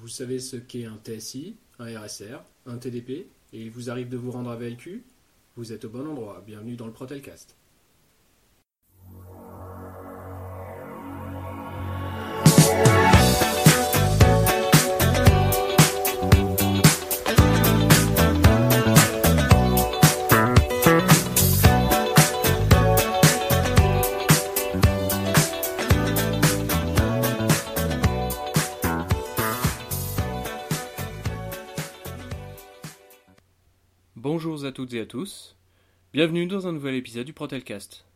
[0.00, 3.10] Vous savez ce qu'est un TSI, un RSR, un TDP,
[3.52, 5.04] et il vous arrive de vous rendre à VLQ
[5.56, 7.57] Vous êtes au bon endroit, bienvenue dans le Protelcast.
[34.78, 35.56] Toutes et à tous,
[36.12, 38.06] bienvenue dans un nouvel épisode du Protelcast.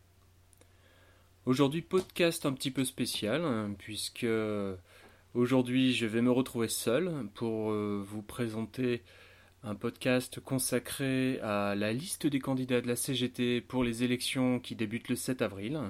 [1.45, 4.25] Aujourd'hui podcast un petit peu spécial hein, puisque
[5.33, 9.03] aujourd'hui je vais me retrouver seul pour euh, vous présenter
[9.61, 14.77] un podcast consacré à la liste des candidats de la CGT pour les élections qui
[14.77, 15.81] débutent le 7 avril.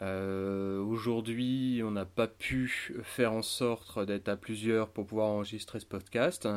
[0.00, 5.78] Euh, aujourd'hui, on n'a pas pu faire en sorte d'être à plusieurs pour pouvoir enregistrer
[5.78, 6.48] ce podcast.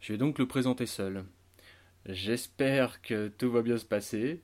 [0.00, 1.26] Je vais donc le présenter seul.
[2.08, 4.40] J'espère que tout va bien se passer.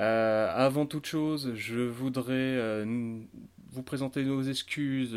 [0.00, 2.84] Euh, avant toute chose, je voudrais euh,
[3.70, 5.16] vous présenter nos excuses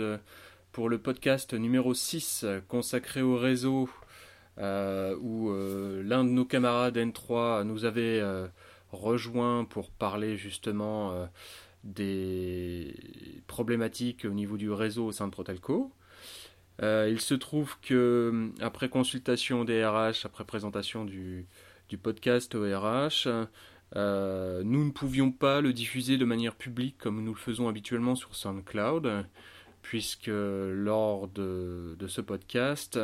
[0.71, 3.89] pour le podcast numéro 6 consacré au réseau
[4.59, 5.51] euh, où
[6.03, 8.23] l'un de nos camarades N3 nous avait
[8.93, 11.27] rejoint pour parler justement
[11.83, 12.95] des
[13.47, 15.91] problématiques au niveau du réseau au sein de Protelco.
[16.83, 21.47] Euh, il se trouve que, après consultation des RH, après présentation du,
[22.01, 23.27] podcast au RH,
[23.95, 28.15] euh, nous ne pouvions pas le diffuser de manière publique comme nous le faisons habituellement
[28.15, 29.25] sur SoundCloud,
[29.81, 32.99] puisque lors de, ce podcast,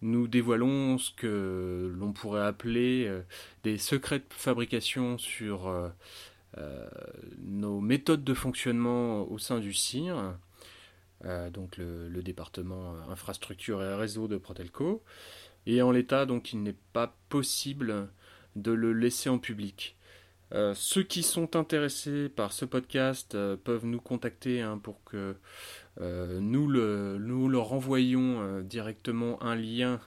[0.00, 3.22] nous dévoilons ce que l'on pourrait appeler euh,
[3.64, 5.72] des secrets de fabrication sur
[7.46, 10.34] nos méthodes de fonctionnement au sein du CIR.
[11.24, 15.02] Euh, donc le, département infrastructure et réseau de Protelco.
[15.66, 18.08] Et en l'état, donc, il n'est pas possible
[18.56, 19.96] de le laisser en public.
[20.54, 25.36] Euh, ceux qui sont intéressés par ce podcast euh, peuvent nous contacter hein, pour que
[26.00, 26.68] nous,
[27.18, 30.00] nous, leur envoyions directement un lien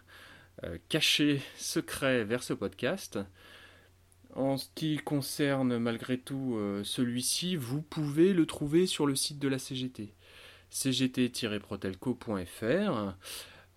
[0.87, 3.19] caché, secret vers ce podcast.
[4.33, 9.49] En ce qui concerne malgré tout celui-ci, vous pouvez le trouver sur le site de
[9.49, 10.13] la CGT
[10.71, 13.13] cgt-protelco.fr.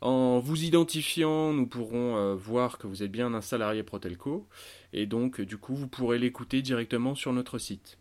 [0.00, 4.46] En vous identifiant, nous pourrons euh, voir que vous êtes bien un salarié Protelco
[4.92, 7.96] et donc du coup vous pourrez l'écouter directement sur notre site.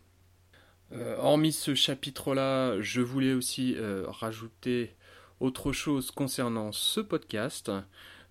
[0.92, 4.94] Euh, hormis ce chapitre-là, je voulais aussi euh, rajouter
[5.40, 7.72] autre chose concernant ce podcast.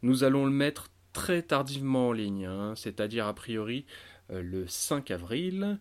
[0.03, 3.85] Nous allons le mettre très tardivement en ligne, hein, c'est-à-dire a priori
[4.29, 5.77] le 5 avril,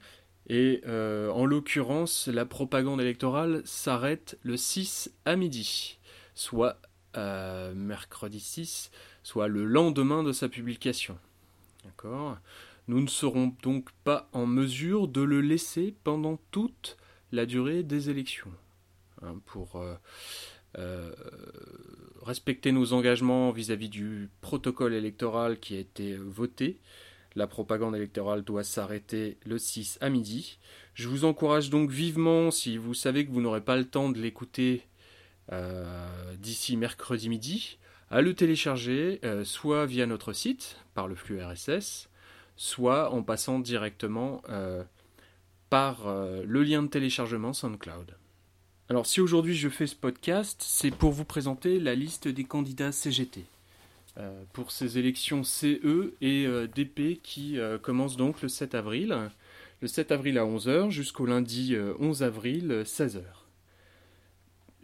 [0.52, 5.98] et euh, en l'occurrence, la propagande électorale s'arrête le 6 à midi,
[6.34, 6.76] soit
[7.16, 8.90] euh, mercredi 6,
[9.22, 11.16] soit le lendemain de sa publication.
[11.84, 12.36] D'accord?
[12.86, 16.98] Nous ne serons donc pas en mesure de le laisser pendant toute
[17.32, 18.52] la durée des élections.
[19.22, 19.82] Hein, pour
[20.76, 21.14] euh,
[22.20, 26.78] respecter nos engagements vis à -vis du protocole électoral qui a été voté,
[27.34, 30.58] la propagande électorale doit s'arrêter le 6 à midi.
[30.94, 34.18] Je vous encourage donc vivement, si vous savez que vous n'aurez pas le temps de
[34.18, 34.82] l'écouter
[35.50, 37.78] euh, d'ici mercredi midi,
[38.10, 42.08] à le télécharger euh, soit via notre site, par le flux RSS,
[42.56, 44.84] soit en passant directement euh,
[45.70, 48.14] par le lien de téléchargement SoundCloud.
[48.90, 52.92] Alors si aujourd'hui je fais ce podcast, c'est pour vous présenter la liste des candidats
[52.92, 53.46] CGT.
[54.18, 59.16] Euh, pour ces élections CE et euh, DP qui euh, commencent donc le 7 avril.
[59.80, 63.22] Le 7 avril à 11h jusqu'au lundi 11 avril 16h.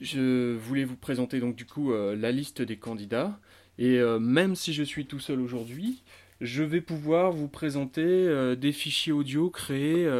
[0.00, 3.38] Je voulais vous présenter donc du coup la liste des candidats
[3.78, 6.02] et même si je suis tout seul aujourd'hui,
[6.40, 10.10] je vais pouvoir vous présenter des fichiers audio créés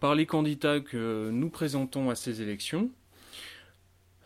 [0.00, 2.92] par les candidats que nous présentons à ces élections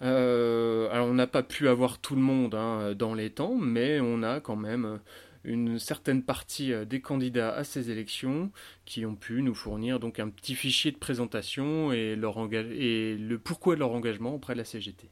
[0.03, 4.01] euh, alors on n'a pas pu avoir tout le monde hein, dans les temps, mais
[4.01, 5.01] on a quand même
[5.45, 8.51] une certaine partie euh, des candidats à ces élections
[8.85, 13.81] qui ont pu nous fournir donc un petit fichier de présentation et, le pourquoi de
[13.81, 15.09] leur engagement auprès de la CGT.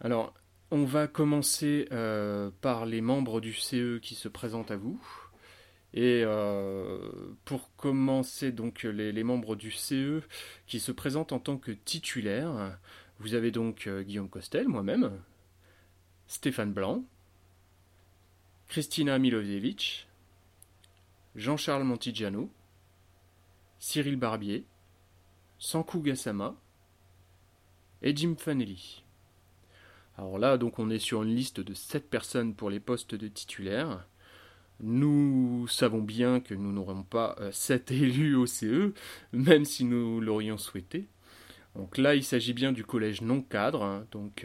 [0.00, 0.32] Alors,
[0.70, 5.00] on va commencer euh, par les membres du CE qui se présentent à vous.
[5.94, 6.22] Et
[7.46, 10.20] pour commencer, donc les, les, membres du CE
[10.66, 12.78] qui se présentent en tant que titulaires,
[13.20, 15.20] vous avez donc euh, Guillaume Costel, moi-même,
[16.26, 17.04] Stéphane Blanc,
[18.68, 20.06] Christina Milosevic,
[21.34, 22.50] Jean-Charles Montigiano,
[23.78, 24.64] Cyril Barbier,
[25.58, 26.54] Sankou Gassama
[28.02, 29.02] et Jim Fanelli.
[30.16, 33.28] Alors là, donc on est sur une liste de 7 personnes pour les postes de
[33.28, 34.06] titulaires.
[34.80, 38.92] Nous savons bien que nous n'aurons pas 7 élus au CE,
[39.32, 41.08] même si nous l'aurions souhaité.
[41.74, 44.06] Donc là, il s'agit bien du collège non cadre, hein.
[44.10, 44.44] donc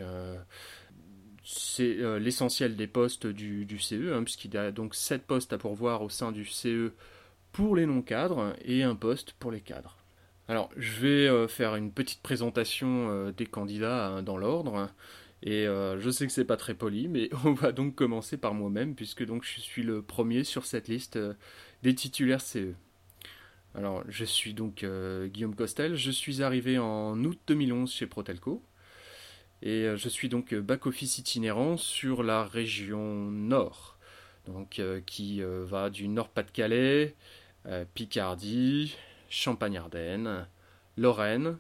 [1.43, 5.57] c'est euh, l'essentiel des postes du, CE, hein, puisqu'il y a donc 7 postes à
[5.57, 6.93] pourvoir au sein du CE
[7.51, 9.97] pour les non-cadres et un poste pour les cadres.
[10.47, 14.89] Alors, je vais euh, faire une petite présentation euh, des candidats hein, dans l'ordre.
[15.45, 18.95] Et je sais que c'est pas très poli, mais on va donc commencer par moi-même,
[18.95, 21.19] puisque donc je suis le premier sur cette liste
[21.81, 22.75] des titulaires CE.
[23.75, 28.63] Alors, je suis donc Guillaume Costel, je suis arrivé en août 2011 chez Protelco.
[29.63, 32.99] Et euh, je suis donc euh, back-office itinérant sur la région
[33.31, 33.97] nord,
[34.45, 37.15] donc, euh, qui va du Nord-Pas-de-Calais,
[37.93, 38.97] Picardie,
[39.29, 40.47] Champagne-Ardenne,
[40.97, 41.57] Lorraine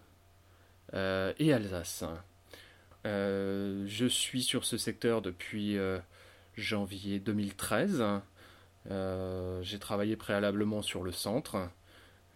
[0.93, 2.03] et Alsace.
[3.05, 5.77] je suis sur ce secteur depuis
[6.57, 8.03] janvier 2013.
[9.61, 11.69] J'ai travaillé préalablement sur le centre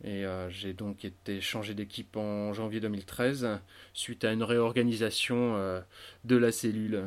[0.04, 3.60] et euh, j'ai donc été changé d'équipe en janvier 2013
[3.94, 5.82] suite à une réorganisation euh,
[6.24, 7.06] de la cellule.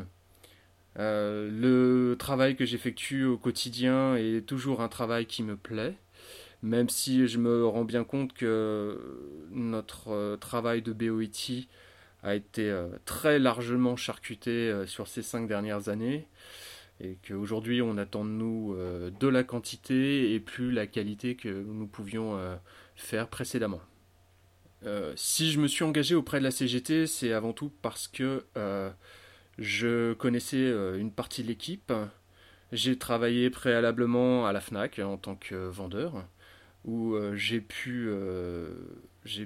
[0.99, 5.95] Euh, le travail que j'effectue au quotidien est toujours un travail qui me plaît,
[6.63, 8.99] même si je me rends bien compte que
[9.53, 11.69] notre travail de BOIT
[12.25, 16.27] a été très largement charcuté sur ces cinq dernières années
[17.00, 21.87] et qu'aujourd'hui on attend de nous de la quantité et plus la qualité que nous
[21.87, 22.38] pouvions
[22.94, 23.81] faire précédemment.
[24.87, 28.44] Euh, si je me suis engagé auprès de la CGT, c'est avant tout parce que
[28.56, 28.91] euh,
[29.58, 31.93] je connaissais euh, une partie de l'équipe.
[32.73, 36.25] J'ai travaillé préalablement à la FNAC en tant que vendeur,
[36.85, 38.08] où j'ai pu,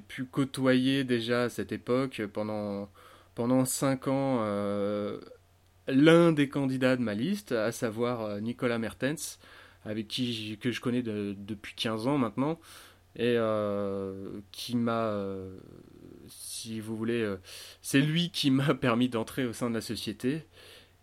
[0.08, 2.90] pu côtoyer déjà à cette époque, pendant,
[3.34, 4.40] pendant 5 ans,
[5.88, 9.38] l'un des candidats de ma liste, à savoir Nicolas Mertens,
[9.84, 12.58] avec qui que je connais depuis 15 ans maintenant,
[13.16, 15.56] et euh, qui m'a, euh,
[16.28, 17.36] si vous voulez, euh,
[17.82, 20.42] c'est lui qui m'a permis d'entrer au sein de la société.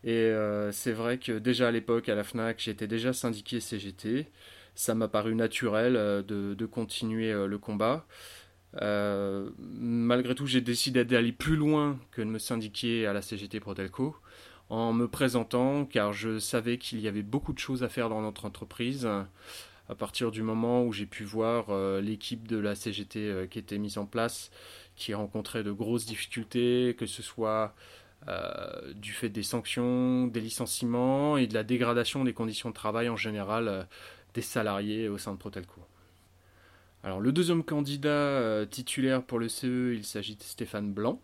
[0.04, 0.34] Et
[0.72, 4.26] c'est vrai que déjà à l'époque, à la FNAC, j'étais déjà syndiqué CGT.
[4.74, 8.08] Ça m'a paru naturel de, de, continuer le combat.
[8.82, 14.16] malgré tout, j'ai décidé d'aller plus loin que de me syndiquer à la CGT Protelco
[14.72, 18.22] en me présentant, car je savais qu'il y avait beaucoup de choses à faire dans
[18.22, 19.08] notre entreprise
[19.92, 23.60] à partir du moment où j'ai pu voir euh, l'équipe de la CGT euh, qui
[23.60, 24.50] était mise en place,
[24.96, 27.76] qui rencontrait de grosses difficultés, que ce soit
[28.30, 33.10] euh, du fait des sanctions, des licenciements et de la dégradation des conditions de travail
[33.10, 33.86] en général
[34.34, 35.82] des salariés au sein de Protelco.
[37.04, 41.20] Alors le deuxième candidat titulaire pour le CE, il s'agit de Stéphane Blanc,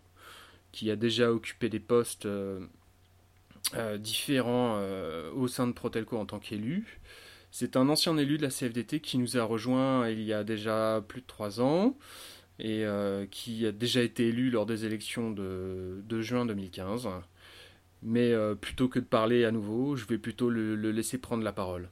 [0.72, 2.28] qui a déjà occupé des postes
[3.98, 4.80] différents
[5.34, 7.00] au sein de Protelco en tant qu'élu.
[7.50, 11.02] C'est un ancien élu de la CFDT qui nous a rejoint il y a déjà
[11.06, 11.96] plus de trois ans
[12.58, 17.08] et euh, qui a déjà été élu lors des élections de, juin 2015.
[18.02, 21.52] Mais euh, plutôt que de parler à nouveau, je vais plutôt le, laisser prendre la
[21.52, 21.88] parole.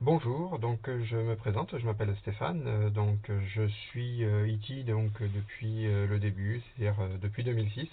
[0.00, 5.86] Bonjour, donc je me présente, je m'appelle Stéphane, euh, donc je suis IT donc depuis
[5.86, 7.88] le début, c'est-à-dire depuis 2006.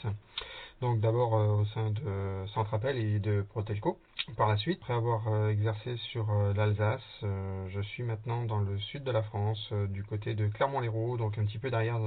[0.82, 3.98] Donc d'abord euh, au sein de Centrapel et de Protelco.
[4.36, 8.78] Par la suite, après avoir euh, exercé sur euh, l'Alsace, je suis maintenant dans le
[8.78, 12.00] sud de la France, du côté de Clermont-Lérault, donc un petit peu derrière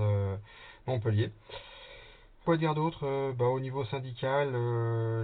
[0.87, 1.31] Montpellier.
[2.45, 4.55] Quoi dire d'autre bah, Au niveau syndical,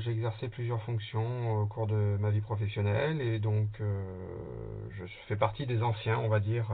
[0.01, 5.65] j'ai exercé plusieurs fonctions au cours de ma vie professionnelle et donc je fais partie
[5.67, 6.67] des anciens, on va dire,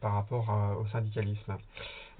[0.00, 0.48] par rapport
[0.80, 1.56] au syndicalisme.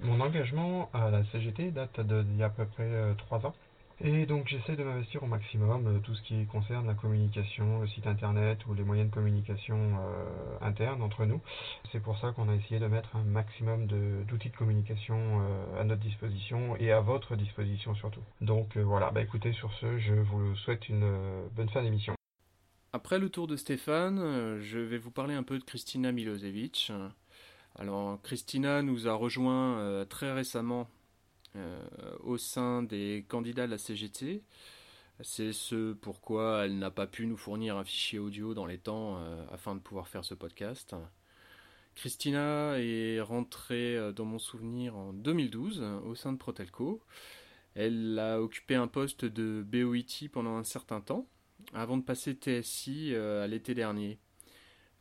[0.01, 3.55] Mon engagement à la CGT date d'il y a à peu près trois ans.
[4.01, 7.87] Et donc j'essaie de m'investir au maximum euh, tout ce qui concerne la communication, le
[7.87, 11.41] site internet ou les moyens de communication euh, internes entre nous.
[11.91, 15.83] C'est pour ça qu'on a essayé de mettre un maximum d'outils de, communication euh, à
[15.83, 18.21] notre disposition et à votre disposition surtout.
[18.39, 21.05] Donc voilà, bah écoutez sur ce, je vous souhaite une
[21.55, 22.13] bonne fin d'émission.
[22.93, 26.91] Après le tour de Stéphane, je vais vous parler un peu de Christina Milosevic.
[27.77, 30.87] Alors Christina nous a rejoint très récemment
[32.23, 34.43] au sein des candidats de la CGT.
[35.21, 39.17] C'est ce pourquoi elle n'a pas pu nous fournir un fichier audio dans les temps
[39.17, 40.95] euh, afin de pouvoir faire ce podcast.
[41.95, 47.03] Christina est rentrée euh, dans mon souvenir en 2012 au sein de Protelco.
[47.75, 51.27] Elle a occupé un poste de BOIT pendant un certain temps
[51.73, 54.19] avant de passer TSI à l'été dernier.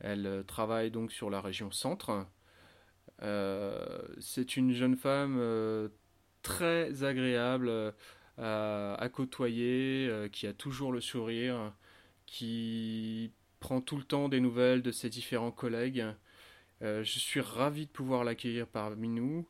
[0.00, 2.26] Elle travaille donc sur la région centre.
[3.20, 5.38] c'est une jeune femme
[6.42, 11.72] très agréable, euh, à, côtoyer, qui a toujours le sourire,
[12.26, 16.04] qui prend tout le temps des nouvelles de ses différents collègues.
[16.80, 19.48] je suis ravi de pouvoir l'accueillir parmi nous.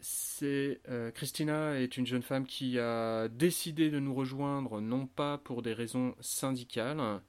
[0.00, 0.80] C'est
[1.14, 5.74] Christina est une jeune femme qui a décidé de nous rejoindre non pas pour des
[5.74, 7.20] raisons syndicales,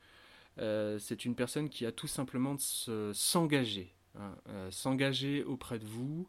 [0.57, 6.27] c'est une personne qui a tout simplement de s'engager Hein, euh, s'engager auprès de vous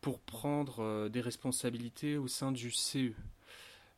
[0.00, 3.12] pour prendre euh, des responsabilités au sein du CE.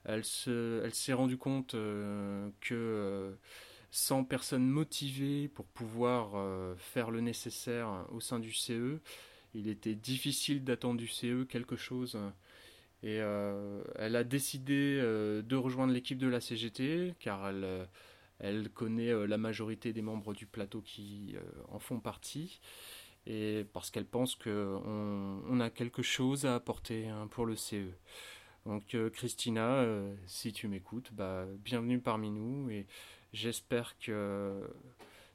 [0.04, 3.36] Elle, s'est rendue compte euh, que
[3.92, 8.98] sans personnes motivées pour pouvoir faire le nécessaire au sein du CE,
[9.54, 12.18] il était difficile d'attendre du CE quelque chose.
[13.04, 17.52] Et elle a décidé de rejoindre l'équipe de la CGT car
[18.40, 21.36] elle connaît la majorité des membres du plateau qui
[21.68, 22.60] en font partie
[23.26, 27.90] et parce qu'elle pense qu'on on a quelque chose à apporter hein, pour le CE.
[28.66, 32.86] Donc euh, Christina, euh, si tu m'écoutes, bah, bienvenue parmi nous et
[33.32, 34.60] j'espère que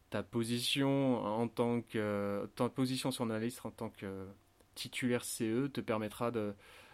[0.09, 4.27] ta position en tant que position sur la liste en tant que
[4.75, 6.53] titulaire CE te permettra de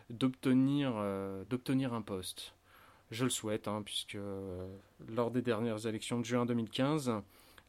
[0.10, 2.56] d'obtenir euh, d'obtenir un poste.
[3.12, 4.18] Je le souhaite, hein, puisque
[5.08, 7.12] lors des dernières élections de juin 2015,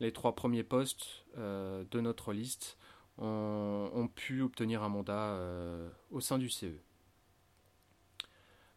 [0.00, 2.78] les trois premiers postes de notre liste
[3.18, 6.66] ont, pu obtenir un mandat euh, au sein du CE.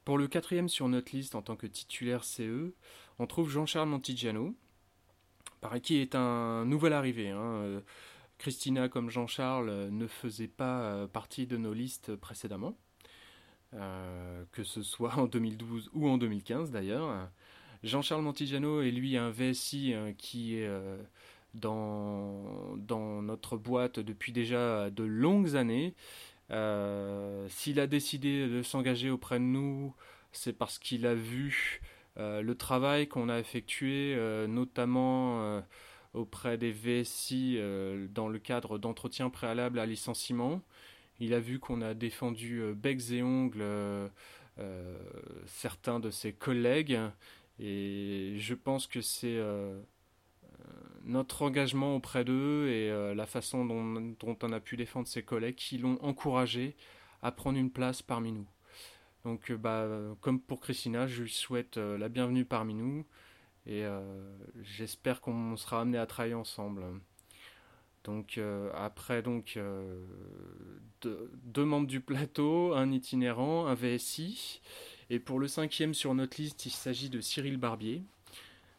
[0.06, 2.74] Pour le quatrième sur notre liste en tant que titulaire CE,
[3.20, 4.56] on trouve Jean-Charles Montigiano,
[5.84, 7.29] qui est un nouvel arrivé.
[7.29, 7.41] Hein.
[7.41, 7.82] Euh,
[8.38, 12.77] Christina comme Jean-Charles ne faisait pas euh, partie de nos listes précédemment,
[13.72, 17.29] que ce soit en 2012 ou en 2015 d'ailleurs.
[17.84, 20.70] Jean-Charles Montigiano est lui un VSI qui est
[21.57, 22.77] dans,
[23.21, 25.93] notre boîte depuis déjà de longues années.
[26.51, 29.93] Euh, s'il a décidé de s'engager auprès de nous,
[30.31, 31.81] c'est parce qu'il a vu
[32.17, 35.61] euh, le travail qu'on a effectué, euh, notamment
[36.13, 37.59] auprès des VSI
[38.11, 40.61] dans le cadre d'entretien préalable à licenciement.
[41.19, 43.65] Il a vu qu'on a défendu becs et ongles
[45.45, 46.99] certains de ses collègues
[47.59, 49.39] et je pense que c'est
[51.07, 55.55] notre engagement auprès d'eux et euh, la façon dont, on a pu défendre ses collègues
[55.55, 56.75] qui l'ont encouragé
[57.21, 58.47] à prendre une place parmi nous.
[59.23, 59.87] Donc, euh, bah,
[60.21, 63.05] comme pour Christina, je lui souhaite euh, la bienvenue parmi nous
[63.65, 63.83] et
[64.63, 66.83] j'espère qu'on sera amené à travailler ensemble.
[68.05, 68.39] Donc,
[68.73, 69.59] après donc
[71.01, 74.61] deux, membres du plateau, un itinérant, un VSI,
[75.09, 78.03] et pour le cinquième sur notre liste, il s'agit de Cyril Barbier.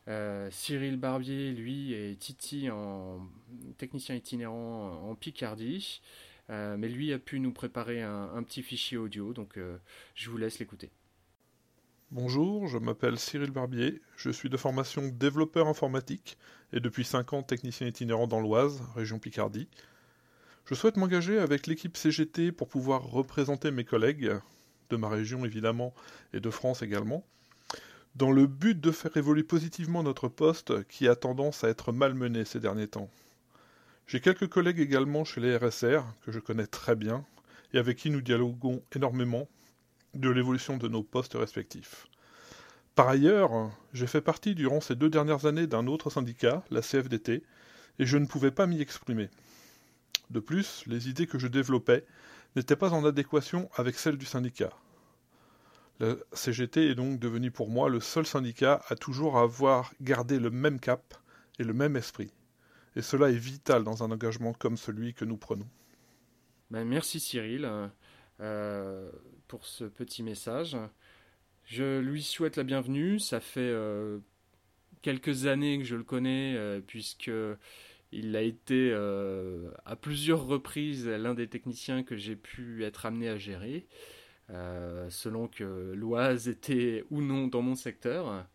[0.08, 3.20] Euh, Cyril Barbier, lui, est Titi en
[3.76, 6.00] technicien itinérant en Picardie.
[6.50, 9.76] Euh, mais lui a pu nous préparer un, petit fichier audio, donc euh,
[10.14, 10.90] je vous laisse l'écouter.
[12.10, 16.38] Bonjour, je m'appelle Cyril Barbier, je suis de formation développeur informatique
[16.72, 19.68] et depuis 5 ans technicien itinérant dans l'Oise, région Picardie.
[20.64, 24.32] Je souhaite m'engager avec l'équipe CGT pour pouvoir représenter mes collègues,
[24.88, 25.92] de ma région évidemment
[26.32, 27.26] et de France également,
[28.18, 32.44] dans le but de faire évoluer positivement notre poste qui a tendance à être malmené
[32.44, 33.08] ces derniers temps.
[34.08, 37.24] J'ai quelques collègues également chez les RSR que je connais très bien
[37.72, 39.46] et avec qui nous dialoguons énormément
[40.14, 42.08] de l'évolution de nos postes respectifs.
[42.96, 47.44] Par ailleurs, j'ai fait partie durant ces deux dernières années d'un autre syndicat, la CFDT,
[48.00, 49.28] et je ne pouvais pas m'y exprimer.
[50.30, 52.04] De plus, les idées que je développais
[52.56, 54.70] n'étaient pas en adéquation avec celles du syndicat.
[56.00, 60.50] La CGT est donc devenu pour moi le seul syndicat à toujours avoir gardé le
[60.50, 61.14] même cap
[61.58, 62.32] et le même esprit.
[62.94, 65.68] Et cela est vital dans un engagement comme celui que nous prenons.
[66.70, 67.68] Ben, merci Cyril
[68.40, 69.10] euh,
[69.48, 70.76] pour ce petit message.
[71.64, 73.18] Je lui souhaite la bienvenue.
[73.18, 74.18] Ça fait euh,
[75.02, 77.30] quelques années que je le connais, euh, puisque
[78.12, 78.92] il a été
[79.84, 83.86] à plusieurs reprises l'un des techniciens que j'ai pu être amené à gérer.
[84.50, 88.46] Euh, selon que l'Oise était ou non dans mon secteur.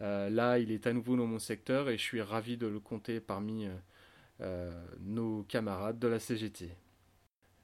[0.00, 2.80] Euh, là, il est à nouveau dans mon secteur et je suis ravi de le
[2.80, 3.68] compter parmi
[4.40, 6.70] euh, nos camarades de la CGT.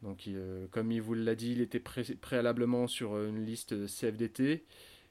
[0.02, 0.28] Donc,
[0.70, 4.66] comme il vous l'a dit, il était préalablement sur une liste CFDT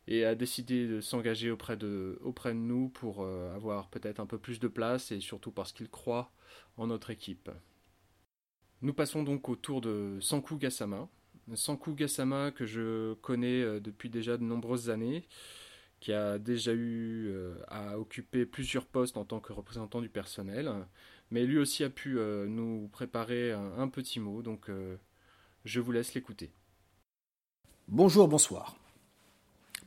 [0.08, 4.38] et a décidé de s'engager auprès de, auprès de nous pour avoir peut-être un peu
[4.38, 6.32] plus de place et surtout parce qu'il croit
[6.77, 7.50] en notre équipe.
[8.84, 11.10] Nous passons donc au tour de Sanku Gassama,
[11.55, 15.23] Sanku Gasama, que je connais euh, depuis déjà de nombreuses années,
[16.00, 20.71] qui a déjà eu euh, à occuper plusieurs postes en tant que représentant du personnel,
[21.31, 24.69] mais lui aussi a pu euh, nous préparer un, petit mot, donc
[25.65, 26.51] je vous laisse l'écouter.
[27.88, 28.75] Bonjour, bonsoir.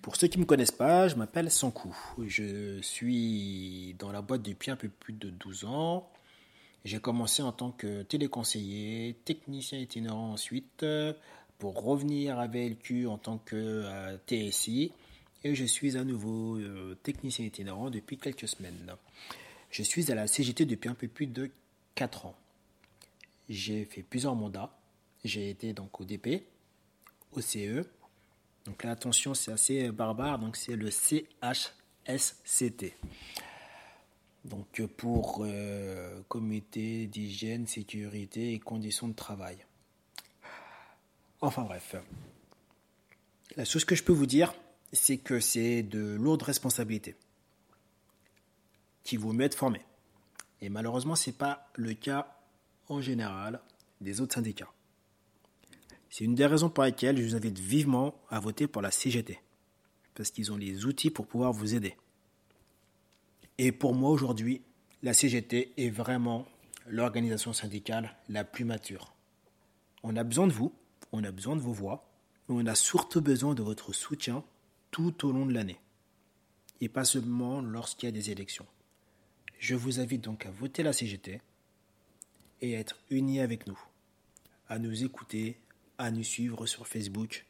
[0.02, 1.96] Pour ceux qui ne me connaissent pas, je m'appelle Sankou.
[2.26, 6.08] Je suis dans la boîte depuis un peu plus de 12 ans.
[6.84, 10.84] J'ai commencé en tant que téléconseiller, technicien itinérant ensuite,
[11.58, 14.92] pour revenir à VLQ en tant que euh, TSI.
[15.44, 18.94] Et je suis à nouveau euh, technicien itinérant depuis quelques semaines.
[19.70, 21.50] Je suis à la CGT depuis un peu plus de
[21.94, 22.36] 4 ans.
[23.48, 24.76] J'ai fait plusieurs mandats.
[25.24, 26.42] J'ai été donc au DP,
[27.32, 27.84] au CE.
[28.64, 30.38] Donc là, attention, c'est assez barbare.
[30.38, 31.24] Donc c'est le CHSCT.
[34.44, 39.58] Donc pour euh, comité d'hygiène, sécurité et conditions de travail.
[41.46, 41.94] Enfin bref.
[43.54, 44.52] La chose que je peux vous dire,
[44.92, 47.14] c'est que c'est de lourdes responsabilités
[49.04, 49.80] qui vous mettent formé.
[50.60, 52.36] Et malheureusement, ce n'est pas le cas
[52.88, 53.60] en général
[54.00, 54.72] des autres syndicats.
[56.10, 59.38] C'est une des raisons pour lesquelles je vous invite vivement à voter pour la CGT.
[60.16, 61.96] Parce qu'ils ont les outils pour pouvoir vous aider.
[63.58, 64.62] Et pour moi aujourd'hui,
[65.04, 66.44] la CGT est vraiment
[66.88, 69.14] l'organisation syndicale la plus mature.
[70.02, 70.72] On a besoin de vous,
[71.16, 72.08] on a besoin de vos voix,
[72.48, 74.44] mais on a surtout besoin de votre soutien
[74.90, 75.80] tout au long de l'année.
[76.80, 78.66] Et pas seulement lorsqu'il y a des élections.
[79.58, 81.40] Je vous invite donc à voter la CGT
[82.60, 83.78] et à être unis avec nous,
[84.68, 85.58] à nous écouter,
[85.98, 87.46] à nous suivre sur Facebook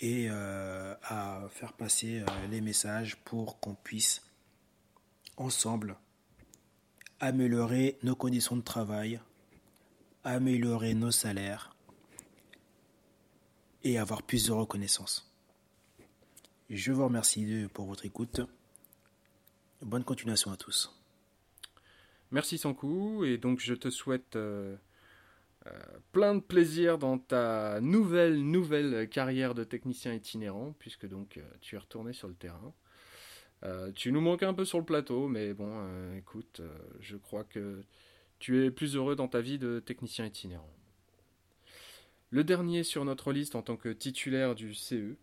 [0.00, 4.22] et euh, à faire passer euh, les messages pour qu'on puisse
[5.36, 5.96] ensemble
[7.18, 9.20] améliorer nos conditions de travail,
[10.22, 11.74] améliorer nos salaires
[13.84, 15.30] et avoir plus de reconnaissance.
[16.70, 18.40] Je vous remercie pour votre écoute.
[19.82, 20.94] Bonne continuation à tous.
[22.30, 24.76] Merci Sankou et donc je te souhaite euh,
[25.66, 25.70] euh,
[26.12, 31.78] plein de plaisir dans ta nouvelle nouvelle carrière de technicien itinérant puisque donc tu es
[31.78, 32.74] retourné sur le terrain.
[33.64, 36.68] Euh, tu nous manques un peu sur le plateau, mais bon, euh, écoute, euh,
[37.00, 37.82] je crois que
[38.38, 40.70] tu es plus heureux dans ta vie de technicien itinérant.
[42.30, 45.16] Le dernier sur notre liste en tant que titulaire du CE,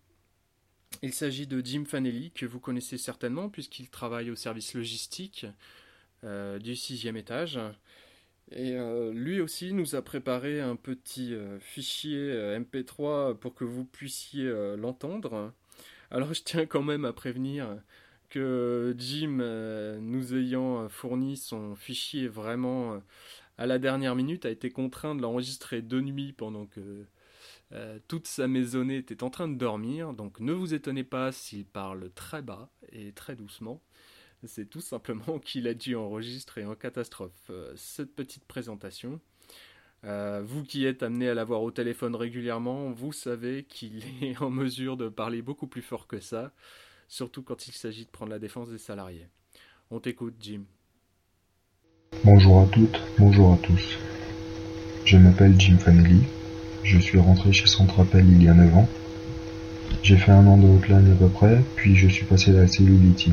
[1.02, 5.46] il s'agit de Jim Fanelli, que vous connaissez certainement puisqu'il travaille au service logistique
[6.24, 7.60] du sixième étage.
[8.52, 8.76] Et
[9.14, 15.54] lui aussi nous a préparé un petit fichier MP3 pour que vous puissiez l'entendre.
[16.10, 17.78] Alors je tiens quand même à prévenir
[18.30, 22.98] que Jim, euh, nous ayant fourni son fichier vraiment euh,
[23.58, 27.06] à la dernière minute, a été contraint de l'enregistrer de nuit pendant que
[27.72, 30.14] euh, toute sa maisonnée était en train de dormir.
[30.14, 33.82] Donc ne vous étonnez pas s'il parle très bas et très doucement.
[34.44, 39.20] C'est tout simplement qu'il a dû enregistrer en catastrophe cette petite présentation.
[40.04, 44.98] vous qui êtes amené à l'avoir au téléphone régulièrement, vous savez qu'il est en mesure
[44.98, 46.54] de parler beaucoup plus fort que ça
[47.08, 49.28] surtout quand il s'agit de prendre la défense des salariés.
[49.92, 50.66] On t'écoute, Jim.
[52.24, 54.00] Bonjour à toutes, bonjour à tous.
[55.04, 56.22] Je m'appelle Jim Fanelli.
[56.84, 58.90] Je suis rentré chez Centrapel il y a 9 ans.
[60.02, 62.68] J'ai fait un an de hotline à peu près, puis je suis passé à la
[62.68, 63.28] cellule IT.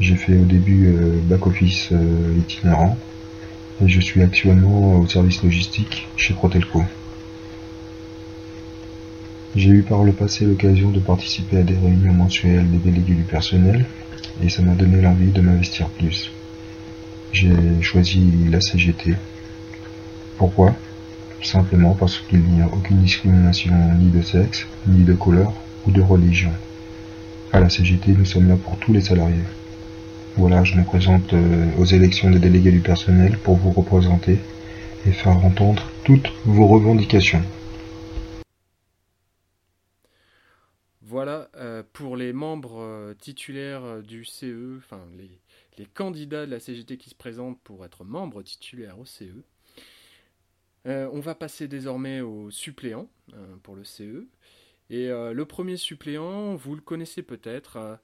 [0.00, 2.98] J'ai fait au début euh, back-office euh, itinérant
[3.82, 6.82] et je suis actuellement au service logistique chez Protelco.
[9.56, 13.22] J'ai eu par le passé l'occasion de participer à des réunions mensuelles des délégués du
[13.22, 13.86] personnel
[14.42, 16.30] et ça m'a donné l'envie de m'investir plus.
[17.32, 19.14] J'ai choisi la CGT.
[20.36, 20.74] Pourquoi?
[21.42, 25.52] Simplement parce qu'il n'y a aucune discrimination ni de sexe, ni de couleur
[25.86, 26.52] ou de religion.
[27.52, 29.44] À la CGT, nous sommes là pour tous les salariés.
[30.36, 34.38] Voilà, je me présente euh, aux élections des délégués du personnel pour vous représenter
[35.06, 37.42] et faire entendre toutes vos revendications.
[41.12, 45.41] Voilà, euh, pour les membres euh, titulaires euh, du CE, enfin les,
[45.94, 49.44] candidats de la CGT qui se présentent pour être membres titulaires au CE.
[50.84, 53.08] on va passer désormais aux suppléants
[53.62, 54.26] pour le CE.
[54.90, 57.98] Et le premier suppléant, vous le connaissez peut-être.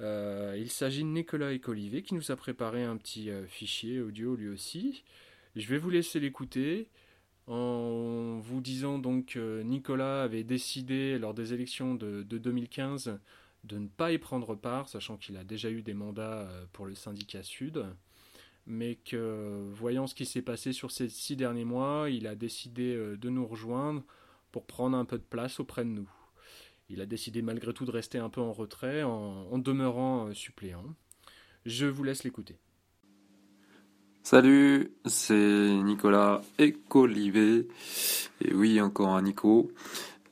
[0.00, 5.04] il s'agit de Nicolas Ecolivet qui nous a préparé un petit fichier audio lui aussi.
[5.56, 6.88] Je vais vous laisser l'écouter
[7.46, 13.18] en vous disant donc que Nicolas avait décidé lors des élections de, 2015
[13.64, 16.86] de ne pas y prendre part, sachant qu'il a déjà eu des mandats euh, pour
[16.86, 17.84] le syndicat Sud,
[18.66, 22.94] mais que voyant ce qui s'est passé sur ces six derniers mois, il a décidé
[22.94, 24.02] euh, de nous rejoindre
[24.52, 26.08] pour prendre un peu de place auprès de nous.
[26.90, 30.84] Il a décidé malgré tout de rester un peu en retrait en, demeurant euh, suppléant.
[31.64, 32.58] Je vous laisse l'écouter.
[34.22, 35.34] Salut, c'est
[35.82, 37.66] Nicolas Ecolivet.
[38.42, 39.70] Et oui, encore un Nico.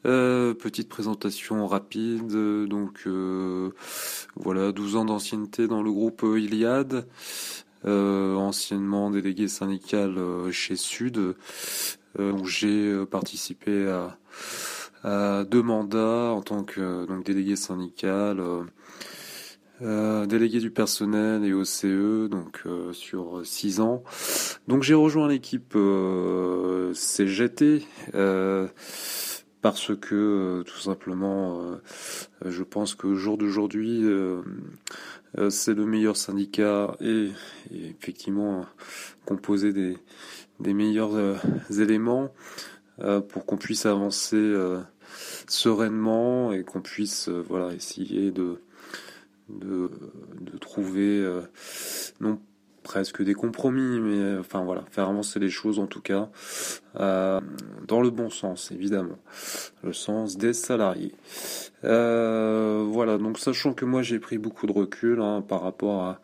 [0.05, 2.33] Euh, petite présentation rapide,
[2.67, 3.07] donc
[4.37, 7.07] voilà, 12 ans d'ancienneté dans le groupe Iliad,
[7.85, 10.17] anciennement délégué syndical
[10.51, 11.35] chez Sud,
[12.45, 13.89] j'ai participé
[15.05, 18.41] à, deux mandats en tant que délégué syndical.
[19.85, 24.05] Euh, délégué du personnel et OCE, donc euh, sur six ans.
[24.69, 27.85] Donc j'ai rejoint l'équipe euh, CGT
[29.63, 31.79] parce que tout simplement,
[32.45, 34.05] je pense qu'au jour d'aujourd'hui,
[35.51, 37.31] c'est le meilleur syndicat et,
[37.73, 38.67] effectivement
[39.25, 42.35] composé des, meilleurs éléments
[43.29, 44.55] pour qu'on puisse avancer
[45.47, 48.59] sereinement et qu'on puisse voilà essayer de
[49.61, 51.43] de, trouver euh,
[52.21, 52.41] non
[52.83, 56.29] presque des compromis, mais euh, enfin voilà, faire avancer les choses en tout cas
[57.01, 57.41] euh,
[57.87, 59.19] dans le bon sens, évidemment,
[59.83, 61.15] le sens des salariés.
[61.85, 66.21] Euh, voilà, donc sachant que moi j'ai pris beaucoup de recul hein, par rapport à,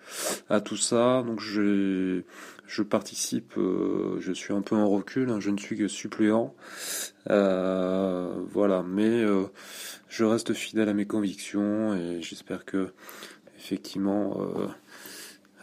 [0.48, 2.22] à tout ça, donc je
[2.66, 6.54] je participe, euh, je suis un peu en recul, hein, je ne suis que suppléant,
[7.26, 9.24] voilà, mais
[10.08, 12.92] je reste fidèle à mes convictions et j'espère que
[13.58, 14.66] effectivement euh,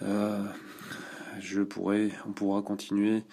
[0.03, 0.43] euh,
[1.39, 3.24] je pourrais on pourra continuer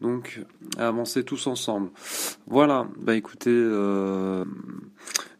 [0.00, 0.40] donc
[0.78, 1.90] à avancer tous ensemble.
[2.46, 4.44] Voilà bah écoutez euh,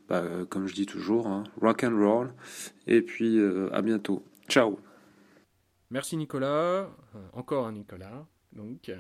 [0.09, 2.35] bah, comme je dis toujours hein, rock and roll
[2.87, 3.41] et puis
[3.73, 4.25] à bientôt.
[4.49, 4.79] Ciao.
[5.91, 6.89] Merci Nicolas.
[7.33, 8.91] Encore un Nicolas donc,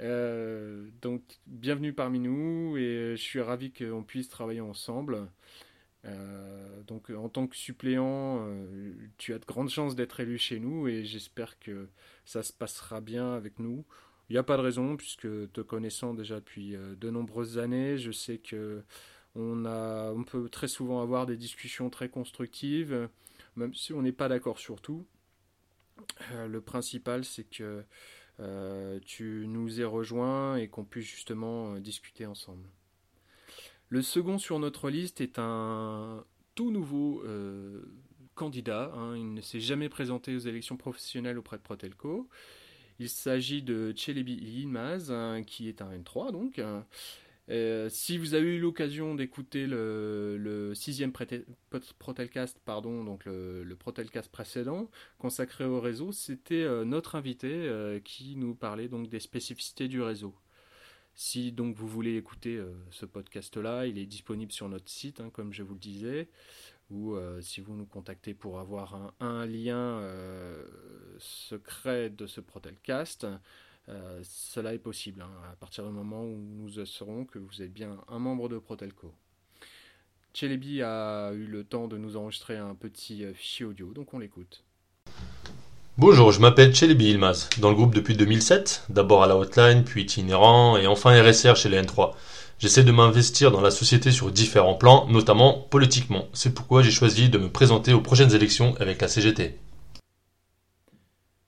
[0.00, 5.28] euh, donc, bienvenue parmi nous et je suis ravi qu'on puisse travailler ensemble.
[6.04, 10.58] Euh, donc, en tant que suppléant, euh, tu as de grandes chances d'être élu chez
[10.58, 11.88] nous et j'espère que
[12.24, 13.84] ça se passera bien avec nous.
[14.28, 18.12] Il n'y a pas de raison, puisque te connaissant déjà depuis de nombreuses années, je
[18.12, 18.82] sais que
[19.34, 23.08] on, a, on peut très souvent avoir des discussions très constructives,
[23.56, 25.06] même si on n'est pas d'accord sur tout.
[26.48, 27.84] le principal, c'est que
[28.40, 32.68] euh, tu nous aies rejoints et qu'on puisse justement euh, discuter ensemble.
[33.92, 36.24] Le second sur notre liste est un
[36.54, 37.82] tout nouveau euh,
[38.34, 38.90] candidat.
[38.96, 39.18] Hein.
[39.18, 42.26] il ne s'est jamais présenté aux élections professionnelles auprès de Protelco.
[43.00, 46.58] Il s'agit de Chelebi Ilmaz, hein, qui est un N3 donc,
[47.50, 51.12] euh, si vous avez eu l'occasion d'écouter le, sixième
[51.98, 58.54] Protelcast, pardon, donc le, Protelcast précédent, consacré au réseau, c'était euh, notre invité qui nous
[58.54, 60.34] parlait donc des spécificités du réseau.
[61.14, 65.52] Si donc vous voulez écouter ce podcast-là, il est disponible sur notre site, hein, comme
[65.52, 66.28] je vous le disais,
[66.90, 70.02] ou si vous nous contactez pour avoir un lien
[71.18, 73.26] secret de ce Protelcast,
[73.88, 77.72] euh, cela est possible hein, à partir du moment où nous assurons que vous êtes
[77.72, 79.12] bien un membre de Protelco.
[80.34, 84.18] Chelebi a eu le temps de nous enregistrer un petit euh, fichier audio, donc on
[84.18, 84.64] l'écoute.
[85.98, 90.04] Bonjour, je m'appelle Chelebi Ilmaz, dans le groupe depuis 2007, d'abord à la hotline, puis
[90.04, 92.14] itinérant, et enfin RSR chez les N3.
[92.58, 96.28] J'essaie de m'investir dans la société sur différents plans, notamment politiquement.
[96.32, 99.58] C'est pourquoi j'ai choisi de me présenter aux prochaines élections avec la CGT.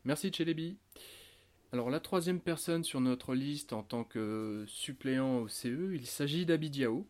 [0.04, 0.76] Merci Chelebi.
[1.72, 6.44] Alors la troisième personne sur notre liste en tant que suppléant au CE, il s'agit
[6.44, 7.06] d'Abidiao.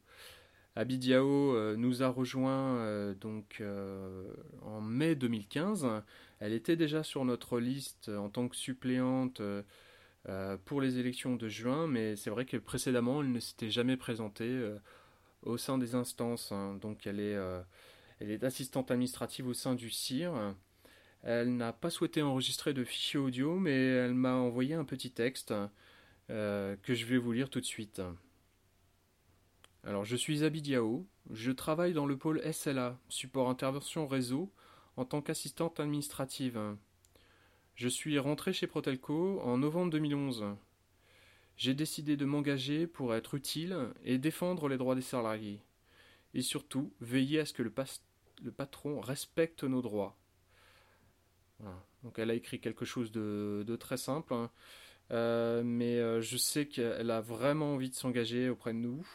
[0.77, 4.25] Abidiao euh, nous a rejoint euh, donc euh,
[4.62, 5.87] en mai 2015.
[6.44, 9.40] Elle était déjà sur notre liste en tant que suppléante
[10.66, 14.74] pour les élections de juin, mais c'est vrai que précédemment elle ne s'était jamais présentée
[15.40, 16.52] au sein des instances.
[16.52, 16.78] Hein.
[16.83, 20.54] Donc elle est, assistante administrative au sein du CIR.
[21.22, 25.54] Elle n'a pas souhaité enregistrer de fichier audio, mais elle m'a envoyé un petit texte
[26.28, 28.02] euh, que je vais vous lire tout de suite.
[29.83, 34.52] Alors, je suis Abidiao, je travaille dans le pôle SLA, support intervention réseau,
[34.96, 36.76] en tant qu'assistante administrative.
[37.74, 40.44] Je suis rentré chez Protelco en novembre 2011.
[41.57, 45.61] J'ai décidé de m'engager pour être utile et défendre les droits des salariés.
[46.35, 47.70] Et surtout, veiller à ce que le,
[48.50, 50.16] patron respecte nos droits.
[52.02, 54.50] Donc elle a écrit quelque chose de, très simple, hein.
[55.12, 59.07] euh, mais euh, je sais qu'elle a vraiment envie de s'engager auprès de nous.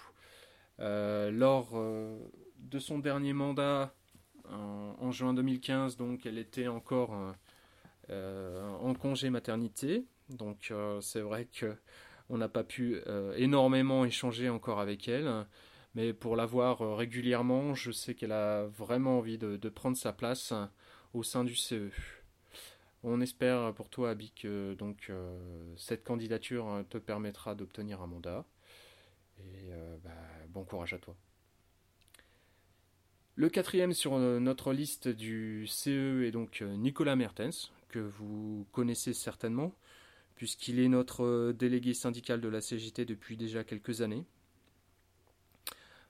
[0.80, 1.74] Euh, lors
[2.58, 3.94] de son dernier mandat
[4.52, 7.12] en, juin 2015, donc elle était encore
[8.10, 11.76] en congé maternité, donc c'est vrai que
[12.30, 12.98] on n'a pas pu
[13.38, 15.46] énormément échanger encore avec elle,
[15.96, 20.54] mais pour la voir régulièrement, je sais qu'elle a vraiment envie de, prendre sa place
[21.14, 21.90] au sein du CE.
[23.04, 28.08] On espère pour toi, Abi, que donc, euh, cette candidature euh, te permettra d'obtenir un
[28.08, 28.46] mandat.
[29.40, 30.10] Et euh, bah,
[30.50, 31.16] bon courage à toi.
[33.40, 39.74] Le quatrième sur notre liste du CE est donc Nicolas Mertens, que vous connaissez certainement,
[40.36, 44.26] puisqu'il est notre délégué syndical de la CGT depuis déjà quelques années.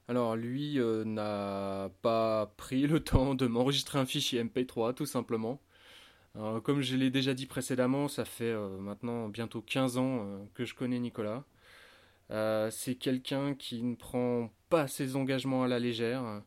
[0.07, 5.61] Alors lui euh, n'a pas pris le temps de m'enregistrer un fichier MP3 tout simplement.
[6.63, 10.65] comme je l'ai déjà dit précédemment, ça fait euh, maintenant bientôt 15 ans euh, que
[10.65, 11.43] je connais Nicolas.
[12.71, 16.41] c'est quelqu'un qui ne prend pas ses engagements à la légère.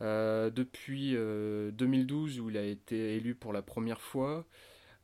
[0.00, 4.46] Depuis 2012 où il a été élu pour la première fois,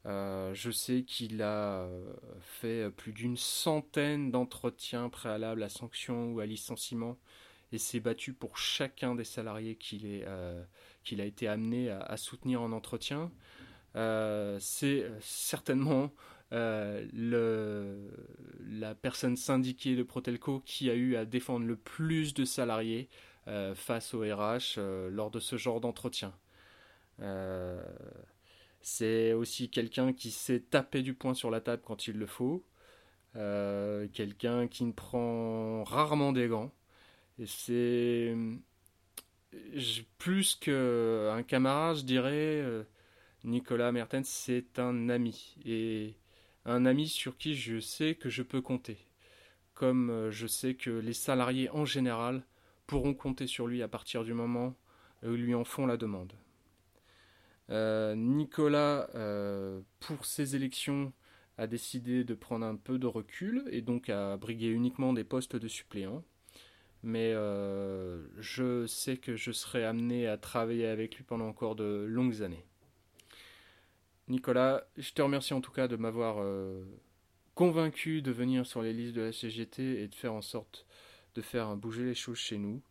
[0.04, 1.88] je sais qu'il a
[2.40, 7.18] fait plus d'une centaine d'entretiens préalables à sanction ou à licenciement
[7.74, 10.62] et s'est battu pour chacun des salariés qu'il euh,
[11.18, 13.32] a été amené à, soutenir en entretien.
[13.96, 16.12] Euh, c'est certainement
[16.52, 18.08] euh,
[18.70, 23.08] la personne syndiquée de Protelco qui a eu à défendre le plus de salariés
[23.74, 24.78] face au RH
[25.10, 26.32] lors de ce genre d'entretien.
[28.80, 32.64] c'est aussi quelqu'un qui sait taper du poing sur la table quand il le faut,
[33.34, 36.72] quelqu'un qui ne prend rarement des gants,
[37.46, 38.34] c'est
[40.18, 42.84] plus qu'un camarade, je dirais, euh,
[43.44, 45.56] Nicolas Mertens, c'est un ami.
[45.64, 46.14] Et
[46.64, 48.98] un ami sur qui je sais que je peux compter.
[49.74, 52.44] Comme euh, je sais que les salariés en général
[52.86, 54.74] pourront compter sur lui à partir du moment
[55.22, 56.32] où ils lui en font la demande.
[57.70, 59.08] Euh, Nicolas,
[60.00, 61.12] pour ces élections,
[61.56, 65.56] a décidé de prendre un peu de recul et donc a brigué uniquement des postes
[65.56, 66.24] de suppléants
[67.04, 72.06] mais euh, je sais que je serai amené à travailler avec lui pendant encore de
[72.08, 72.64] longues années.
[74.28, 76.82] Nicolas, je te remercie en tout cas de m'avoir euh,
[77.54, 80.86] convaincu de venir sur les listes de la CGT et de faire en sorte
[81.34, 82.82] de faire bouger les choses chez nous.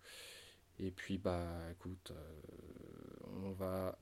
[0.79, 2.41] Et puis bah écoute, euh,
[3.43, 3.97] on va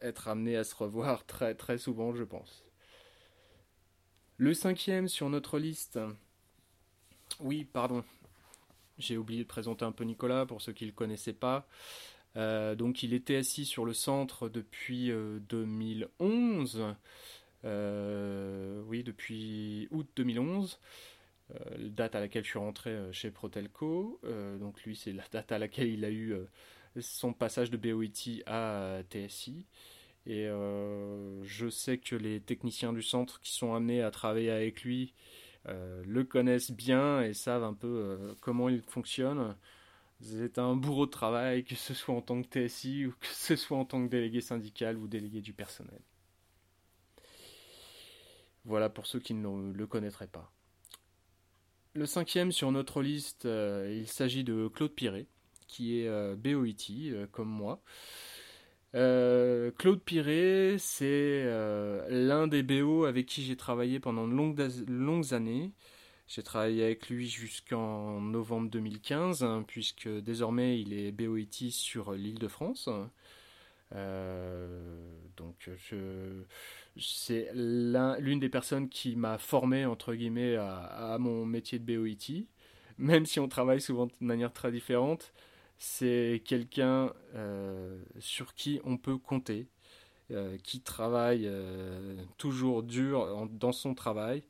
[0.00, 2.64] être amené à se revoir très très souvent, je pense.
[4.38, 5.98] Le cinquième sur notre liste.
[7.40, 8.04] Oui, pardon,
[8.98, 11.66] j'ai oublié de présenter un peu Nicolas pour ceux qui ne le connaissaient pas.
[12.36, 15.12] Euh, donc il était assis sur le centre depuis
[15.48, 16.76] 2011.
[16.78, 16.94] Euh,
[17.64, 20.78] euh, oui, depuis août 2011.
[21.78, 24.20] Date à laquelle je suis rentré chez Protelco.
[24.60, 26.34] donc lui, c'est la date à laquelle il a eu
[27.00, 29.66] son passage de BOIT à TSI.
[30.26, 35.14] Et je sais que les techniciens du centre qui sont amenés à travailler avec lui
[35.68, 39.56] euh, le connaissent bien et savent un peu euh, comment il fonctionne.
[40.20, 43.56] C'est un bourreau de travail, que ce soit en tant que TSI ou que ce
[43.56, 46.00] soit en tant que délégué syndical ou délégué du personnel.
[48.64, 50.52] Voilà pour ceux qui ne le connaîtraient pas.
[51.94, 55.26] Le cinquième sur notre liste, euh, il s'agit de Claude Piret,
[55.66, 57.82] qui est BOIT, comme moi.
[58.94, 61.06] Euh, Claude Piret, c'est
[61.46, 65.72] euh, l'un des BO avec qui j'ai travaillé pendant de longues, années.
[66.28, 72.38] J'ai travaillé avec lui jusqu'en novembre 2015, hein, puisque désormais il est BOIT sur l'île
[72.38, 72.88] de France.
[73.94, 75.68] Euh, donc
[76.98, 82.46] c'est l'une des personnes qui m'a formé entre guillemets à, mon métier de BOIT,
[82.98, 85.32] même si on travaille souvent de manière très différente
[85.82, 89.66] c'est quelqu'un euh, sur qui on peut compter,
[90.30, 94.44] euh, qui travaille euh, toujours dur dans son travail,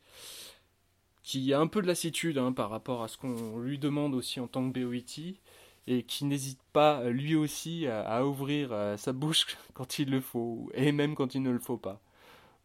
[1.22, 4.40] qui a un peu de lassitude hein, par rapport à ce qu'on lui demande aussi
[4.40, 5.38] en tant que BOIT,
[5.86, 10.92] et qui n'hésite pas lui aussi à, ouvrir sa bouche quand il le faut, et
[10.92, 12.02] même quand il ne le faut pas.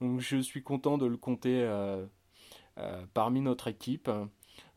[0.02, 1.68] Donc je suis content de le compter
[3.14, 4.10] parmi notre équipe.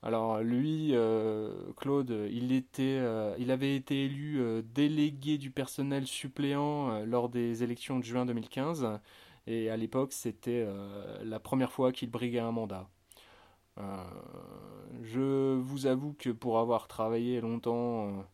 [0.02, 6.06] Alors lui, euh, Claude, il, était, euh, il avait été élu euh, délégué du personnel
[6.06, 8.98] suppléant lors des élections de juin 2015.
[9.46, 10.66] Et à l'époque, c'était
[11.24, 12.88] la première fois qu'il briguait un mandat.
[15.02, 18.24] je vous avoue que pour avoir travaillé longtemps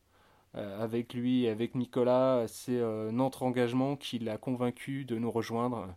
[0.55, 2.81] avec lui et avec Nicolas, c'est
[3.13, 5.95] notre engagement qui l'a convaincu de nous rejoindre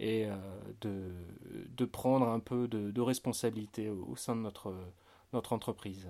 [0.00, 0.26] et
[0.80, 4.74] de, prendre un peu de, responsabilité au sein de notre
[5.34, 6.08] notre entreprise.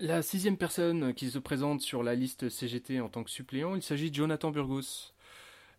[0.00, 3.82] La sixième personne qui se présente sur la liste CGT en tant que suppléant, il
[3.82, 5.12] s'agit de Jonathan Burgos.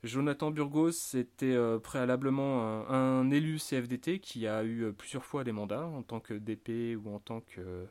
[0.03, 5.51] Jonathan Burgos était euh, préalablement un, élu CFDT qui a eu euh, plusieurs fois des
[5.51, 7.85] mandats en tant que DP ou en tant que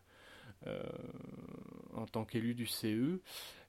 [0.67, 0.83] euh,
[1.95, 3.21] en tant qu'élu du CE.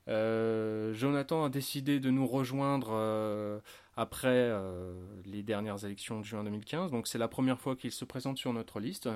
[0.07, 3.61] Jonathan a décidé de nous rejoindre
[3.99, 4.49] après
[5.25, 8.53] les dernières élections de juin 2015, donc c'est la première fois qu'il se présente sur
[8.53, 9.09] notre liste.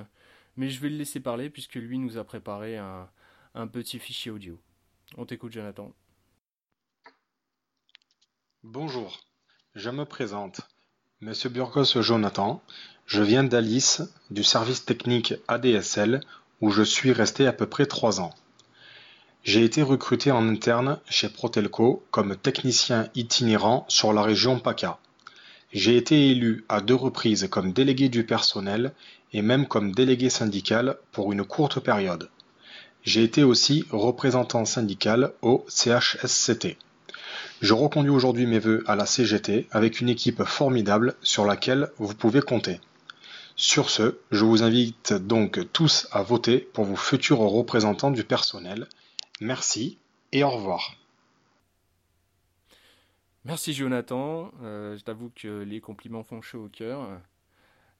[0.57, 3.09] Mais je vais le laisser parler puisque lui nous a préparé un,
[3.55, 4.59] un petit fichier audio.
[5.17, 5.93] On t'écoute Jonathan.
[8.63, 9.21] Bonjour,
[9.73, 10.59] je me présente.
[11.21, 12.61] Monsieur Burgos Jonathan,
[13.05, 16.19] je viens d'Alice, du service technique ADSL,
[16.59, 18.33] où je suis resté à peu près trois ans.
[19.43, 24.99] J'ai été recruté en interne chez Protelco comme technicien itinérant sur la région PACA.
[25.73, 28.93] J'ai été élu à deux reprises comme délégué du personnel
[29.33, 32.29] et même comme délégué syndical pour une courte période.
[33.03, 36.77] J'ai été aussi représentant syndical au CHSCT.
[37.59, 42.15] Je reconduis aujourd'hui mes vœux à la CGT avec une équipe formidable sur laquelle vous
[42.15, 42.79] pouvez compter.
[43.57, 48.87] Sur ce, je vous invite donc tous à voter pour vos futurs représentants du personnel.
[49.43, 49.99] Merci
[50.31, 50.95] et au revoir.
[53.43, 57.19] Merci Jonathan, euh, je t'avoue que les compliments font chaud au cœur.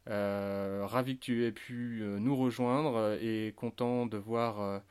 [0.07, 4.81] Euh, ravi que tu aies pu euh, nous rejoindre et content de voir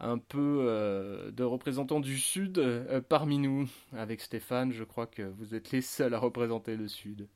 [0.00, 2.64] un peu de représentants du Sud
[3.10, 3.68] parmi nous.
[3.92, 7.28] Avec Stéphane, je crois que vous êtes les seuls à représenter le Sud.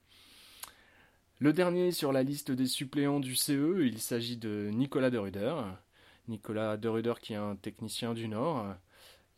[1.38, 5.54] Le dernier sur la liste des suppléants du CE, il s'agit de Nicolas de Ruder.
[6.28, 8.66] Nicolas de Ruder qui est un technicien du Nord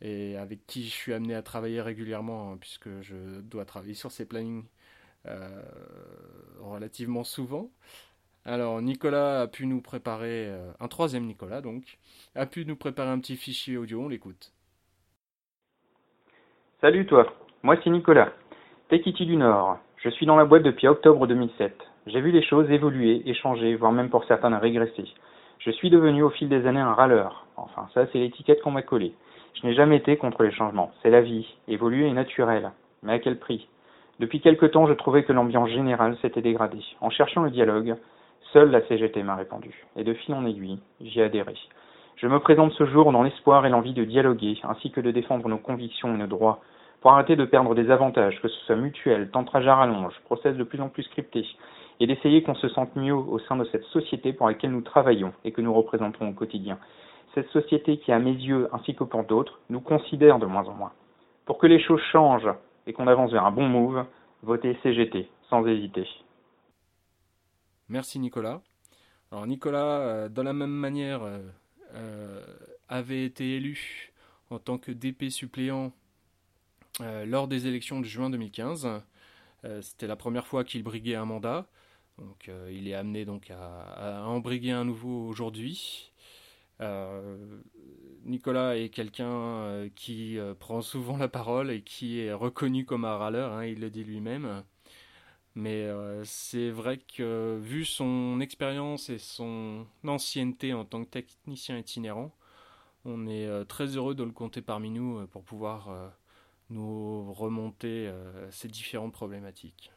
[0.01, 4.11] et avec qui je suis amené à travailler régulièrement hein, puisque je dois travailler sur
[4.11, 4.65] ces plannings
[5.27, 5.61] euh,
[6.59, 7.69] relativement souvent.
[8.43, 11.99] Alors Nicolas a pu nous préparer, euh, un troisième Nicolas donc,
[12.35, 14.51] a pu nous préparer un petit fichier audio, on l'écoute.
[16.81, 18.33] Salut toi, moi c'est Nicolas,
[18.89, 19.77] Techiti du Nord.
[20.03, 21.77] Je suis dans la boîte depuis octobre 2007.
[22.07, 25.05] J'ai vu les choses évoluer et changer, voire même pour certains régresser.
[25.63, 27.45] Je suis devenu au fil des années un râleur.
[27.55, 29.13] Enfin, ça c'est l'étiquette qu'on m'a collée.
[29.53, 30.91] Je n'ai jamais été contre les changements.
[31.03, 31.45] C'est la vie.
[31.67, 32.71] Évoluer est naturel.
[33.03, 33.67] Mais à quel prix?
[34.19, 36.83] Depuis quelque temps, je trouvais que l'ambiance générale s'était dégradée.
[36.99, 37.95] En cherchant le dialogue,
[38.53, 39.85] seule la CGT m'a répondu.
[39.95, 41.53] Et de fil en aiguille, j'y ai adhéré.
[42.15, 45.47] Je me présente ce jour dans l'espoir et l'envie de dialoguer, ainsi que de défendre
[45.47, 46.59] nos convictions et nos droits,
[47.01, 50.63] pour arrêter de perdre des avantages, que ce soit mutuel, temps à rallonge, process de
[50.63, 51.45] plus en plus scripté,
[52.01, 55.33] et d'essayer qu'on se sente mieux au sein de cette société pour laquelle nous travaillons
[55.45, 56.79] et que nous représentons au quotidien.
[57.35, 60.73] Cette société qui, à mes yeux, ainsi que pour d'autres, nous considère de moins en
[60.73, 60.93] moins.
[61.45, 62.51] Pour que les choses changent
[62.87, 64.03] et qu'on avance vers un bon move,
[64.41, 66.07] votez CGT, sans hésiter.
[67.87, 68.61] Merci Nicolas.
[69.31, 71.39] Alors Nicolas, euh, de la même manière, euh,
[71.93, 72.41] euh,
[72.89, 74.11] avait été élu
[74.49, 75.93] en tant que DP suppléant
[77.25, 78.87] lors des élections de juin 2015.
[79.79, 81.65] C'était la première fois qu'il briguait un mandat.
[82.49, 86.11] Euh, il est amené donc à, embriguer un nouveau aujourd'hui.
[86.81, 87.61] Euh,
[88.25, 93.17] Nicolas est quelqu'un euh, qui prend souvent la parole et qui est reconnu comme un
[93.17, 94.63] râleur, hein, il le dit lui-même.
[95.55, 95.89] Mais
[96.23, 102.33] c'est vrai que vu son expérience et son ancienneté en tant que technicien itinérant,
[103.03, 106.13] on est très heureux de le compter parmi nous pour pouvoir
[106.69, 108.09] nous remonter
[108.49, 109.91] ces différentes problématiques.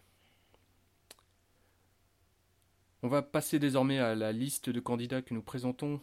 [3.05, 6.01] On va passer désormais à la liste de candidats que nous présentons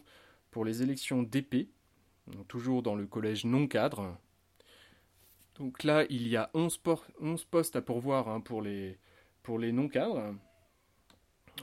[0.52, 1.68] pour les élections d'épée,
[2.46, 4.16] toujours dans le collège non cadre.
[5.56, 6.78] Donc là, il y a 11,
[7.50, 9.00] postes à pourvoir hein, pour les,
[9.58, 10.32] les non cadres.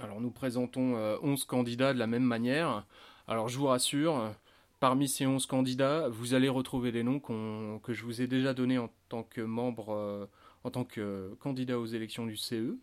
[0.01, 2.85] Alors nous présentons 11 euh, candidats de la même manière.
[3.25, 4.35] Alors je vous rassure,
[4.81, 8.77] parmi ces 11 candidats, vous allez retrouver des noms que je vous ai déjà donnés
[8.77, 10.25] en tant que membre, euh,
[10.65, 12.77] en tant que candidat aux élections du CE.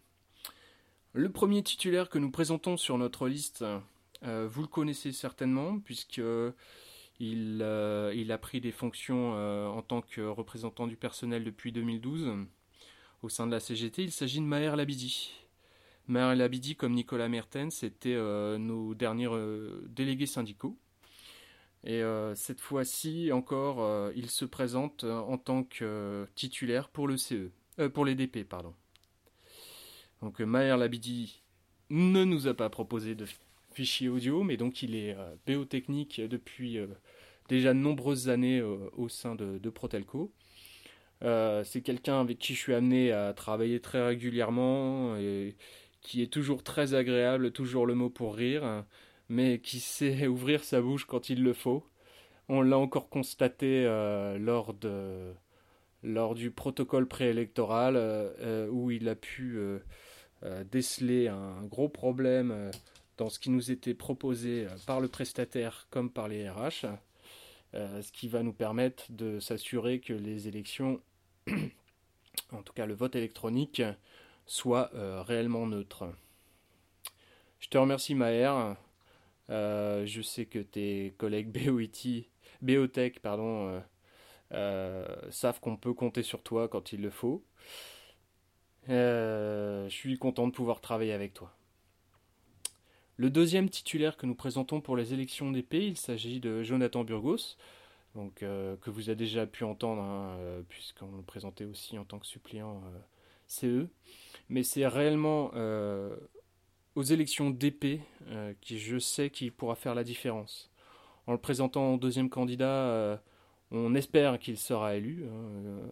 [1.17, 3.65] Le premier titulaire que nous présentons sur notre liste,
[4.23, 6.21] euh, vous le connaissez certainement, puisque
[7.21, 12.47] il, euh, a pris des fonctions euh, en tant que représentant du personnel depuis 2012
[13.23, 14.03] au sein de la CGT.
[14.03, 15.33] Il s'agit de Maher Labidi.
[16.07, 18.15] Maher Labidi, comme Nicolas Mertens, c'était
[18.59, 19.31] nos derniers
[19.89, 20.77] délégués syndicaux.
[21.83, 22.03] Et
[22.35, 27.49] cette fois-ci encore, il se présente en tant que titulaire pour le CE,
[27.95, 28.75] pour les DP, pardon.
[30.23, 31.43] Donc euh, Maher Labidi
[31.91, 33.27] ne nous a pas proposé de
[33.73, 36.87] fichier audio, mais donc il est euh, depuis euh,
[37.49, 40.33] déjà de nombreuses années au sein de, Protelco.
[41.21, 45.57] c'est quelqu'un avec qui je suis amené à travailler très régulièrement et
[46.01, 48.85] qui est toujours très agréable, toujours le mot pour rire,
[49.29, 51.85] mais qui sait ouvrir sa bouche quand il le faut.
[52.49, 53.85] On l'a encore constaté
[54.39, 55.33] lors, de,
[56.03, 57.97] lors du protocole préélectoral
[58.71, 59.59] où il a pu
[60.43, 62.71] euh, déceler un gros problème euh,
[63.17, 66.87] dans ce qui nous était proposé euh, par le prestataire comme par les RH,
[67.75, 71.01] ce qui va nous permettre de s'assurer que les élections,
[72.53, 73.83] en tout cas le vote électronique,
[74.47, 76.07] soit réellement neutre.
[77.59, 78.77] Je te remercie Maher.
[79.51, 82.31] je sais que tes collègues BOIT,
[82.63, 83.83] Biotech pardon,
[84.51, 87.45] savent qu'on peut compter sur toi quand il le faut.
[88.89, 91.53] je suis content de pouvoir travailler avec toi.
[93.19, 97.57] Le deuxième titulaire que nous présentons pour les élections d'épée, il s'agit de Jonathan Burgos,
[98.15, 100.39] donc, que vous avez déjà pu entendre, hein,
[100.69, 102.83] puisqu'on le présentait aussi en tant que suppléant
[103.47, 103.89] CE.
[104.49, 105.51] Mais c'est réellement
[106.95, 108.01] aux élections d'épée
[108.61, 110.71] qui je sais qu'il pourra faire la différence.
[111.27, 113.21] En le présentant en deuxième candidat,
[113.71, 115.27] on espère qu'il sera élu.
[115.27, 115.91] Hein,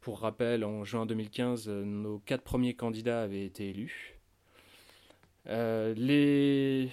[0.00, 4.18] pour rappel, en juin 2015, nos quatre premiers candidats avaient été élus.
[5.46, 6.90] les,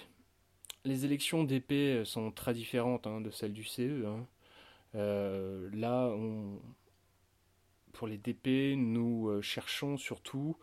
[0.86, 4.06] les élections d'épée sont très différentes hein, de celles du CE.
[4.96, 6.14] Euh, là,
[7.94, 10.58] pour les DP, nous euh, cherchons surtout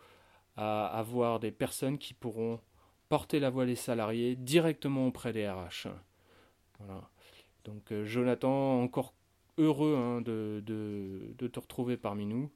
[0.55, 2.59] à avoir des personnes qui pourront
[3.09, 5.87] porter la voix des salariés directement auprès des RH.
[6.79, 7.09] Voilà.
[7.63, 9.13] Donc euh, Jonathan, encore
[9.57, 12.51] heureux hein, de, de, te retrouver parmi nous.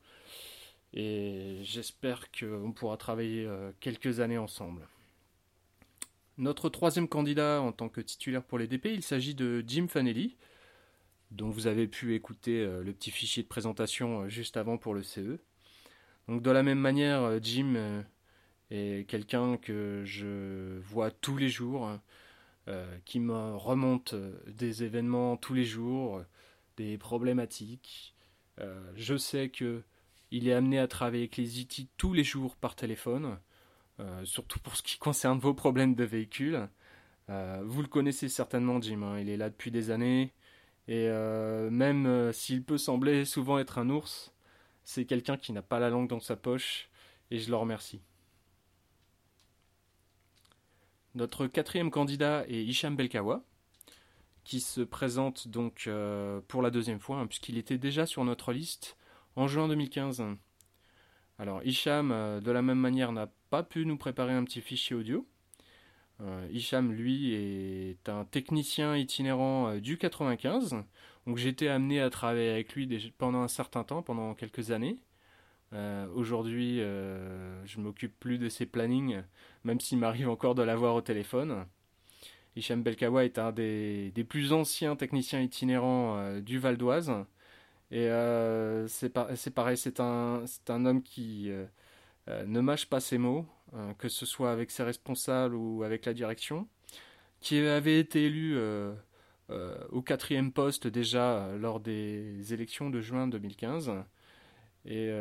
[0.94, 3.50] Et j'espère qu'on pourra travailler
[3.80, 4.88] quelques années ensemble.
[6.38, 10.36] Notre troisième candidat en tant que titulaire pour les DP, il s'agit de Jim Fanelli
[11.32, 14.94] dont vous avez pu écouter euh, le petit fichier de présentation euh, juste avant pour
[14.94, 15.40] le CE.
[16.28, 18.04] Donc de la même manière, euh, Jim
[18.70, 22.02] est quelqu'un que je vois tous les jours, hein,
[23.04, 24.16] qui me remonte
[24.48, 26.22] des événements tous les jours,
[26.82, 28.16] des problématiques.
[28.96, 29.84] je sais que
[30.32, 33.38] il est amené à travailler avec les IT tous les jours par téléphone,
[34.24, 36.70] surtout pour ce qui concerne vos problèmes de véhicule.
[37.28, 39.04] vous le connaissez certainement, Jim.
[39.04, 40.34] Hein, il est là depuis des années.
[40.88, 44.34] Et euh, même euh, s'il peut sembler souvent être un ours,
[44.84, 46.90] c'est quelqu'un qui n'a pas la langue dans sa poche,
[47.30, 48.02] et je le remercie.
[51.14, 53.44] Notre quatrième candidat est Hicham Belkawa,
[54.44, 58.54] qui se présente donc euh, pour la deuxième fois, hein, puisqu'il était déjà sur notre
[58.54, 58.98] liste
[59.36, 60.24] en juin 2015.
[61.40, 65.28] Alors Hicham, de la même manière, n'a pas pu nous préparer un petit fichier audio,
[66.24, 70.76] euh, Hicham, lui, est un technicien itinérant euh, du 95.
[71.28, 75.00] Donc j'étais amené à travailler avec lui pendant un certain temps, pendant quelques années.
[75.74, 79.22] Euh, aujourd'hui, je m'occupe plus de ses plannings,
[79.64, 81.66] même s'il m'arrive encore de l'avoir au téléphone.
[82.56, 87.12] Hicham Belkawa est un des, plus anciens techniciens itinérants du Val d'Oise.
[87.92, 88.10] Et
[88.88, 91.52] c'est pareil, c'est un, homme qui
[92.28, 93.46] ne mâche pas ses mots.
[93.74, 96.68] Euh, que ce soit avec ses responsables ou avec la direction,
[97.40, 98.94] qui avait été élu euh,
[99.50, 103.94] euh, au quatrième poste déjà lors des élections de juin 2015,
[104.86, 105.12] et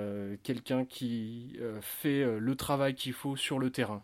[0.43, 4.03] quelqu'un qui fait le travail qu'il faut sur le terrain.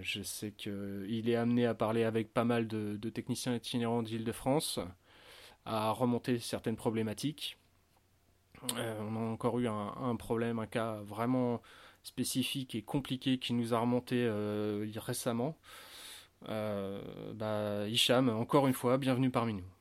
[0.00, 4.80] Je sais qu'il est amené à parler avec pas mal de, techniciens itinérants d'Île-de-France,
[5.66, 7.58] à remonter certaines problématiques.
[8.74, 11.60] on a encore eu un problème, un cas vraiment
[12.02, 15.56] spécifique et compliqué qui nous a remonté euh, récemment.
[16.48, 17.00] Euh,
[17.34, 19.79] bah, Hicham, encore une fois, bienvenue parmi nous.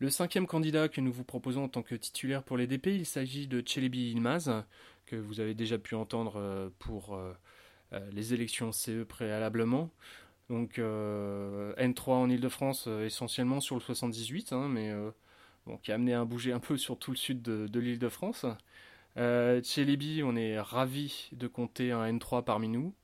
[0.00, 3.06] Le cinquième candidat que nous vous proposons en tant que titulaire pour les DP, il
[3.06, 4.64] s'agit de Chelebi Ilmaz,
[5.06, 7.18] que vous avez déjà pu entendre euh, pour
[8.12, 9.90] les élections CE préalablement.
[10.50, 14.92] Donc N3 en Ile-de-France essentiellement sur le 78, hein, mais
[15.76, 18.46] qui a amené à bouger un peu sur tout le sud de, de l'Île-de-France.
[19.16, 22.94] Euh, chez on est ravi de compter un N3 parmi nous.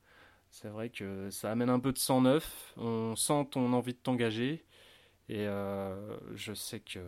[0.50, 2.72] C'est vrai que ça amène un peu de sang neuf.
[2.76, 4.64] On sent ton envie de t'engager.
[5.28, 7.00] Et euh, je sais que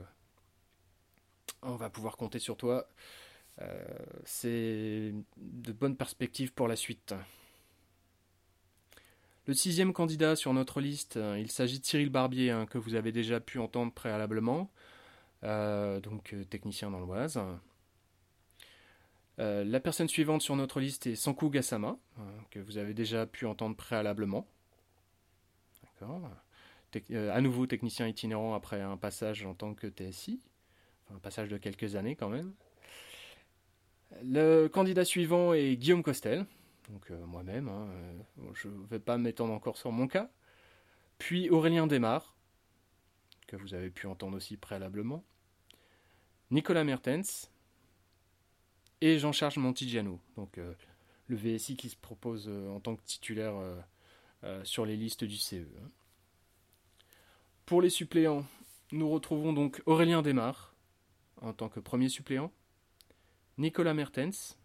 [1.63, 2.89] on va pouvoir compter sur toi.
[3.61, 3.85] Euh,
[4.25, 7.15] c'est de bonnes perspectives pour la suite.
[9.47, 13.13] Le sixième candidat sur notre liste, il s'agit de Cyril Barbier, hein, que vous avez
[13.13, 14.73] déjà pu entendre préalablement,
[15.43, 17.41] donc technicien dans l'Oise.
[19.39, 23.27] Euh, la personne suivante sur notre liste est Sanku Gassama, euh, que vous avez déjà
[23.27, 24.47] pu entendre préalablement.
[25.83, 26.31] D'accord.
[27.11, 30.41] Euh, à nouveau technicien itinérant après un passage en tant que TSI,
[31.15, 32.53] un passage de quelques années quand même.
[34.23, 36.47] Le candidat suivant est Guillaume Costel,
[36.91, 37.89] donc moi-même, hein,
[38.55, 40.31] je ne vais pas m'étendre encore sur mon cas.
[41.19, 42.37] Puis Aurélien Desmar,
[43.47, 45.25] que vous avez pu entendre aussi préalablement.
[46.51, 47.51] Nicolas Mertens,
[49.01, 50.73] et Jean-Charles Montigiano, donc euh,
[51.29, 53.55] le VSI qui se propose euh, en tant que titulaire
[54.45, 55.67] euh, sur les listes du CE.
[57.67, 58.47] Pour les suppléants,
[58.93, 60.75] nous retrouvons donc Aurélien Desmar
[61.41, 62.53] en tant que premier suppléant,
[63.59, 64.57] Nicolas Mertens,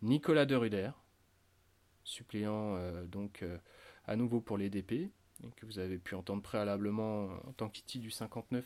[0.00, 0.92] Nicolas Deruder,
[2.04, 3.44] suppléant donc
[4.06, 5.10] à nouveau pour les DP,
[5.56, 8.64] que vous avez pu entendre préalablement en tant qu'ITI du 59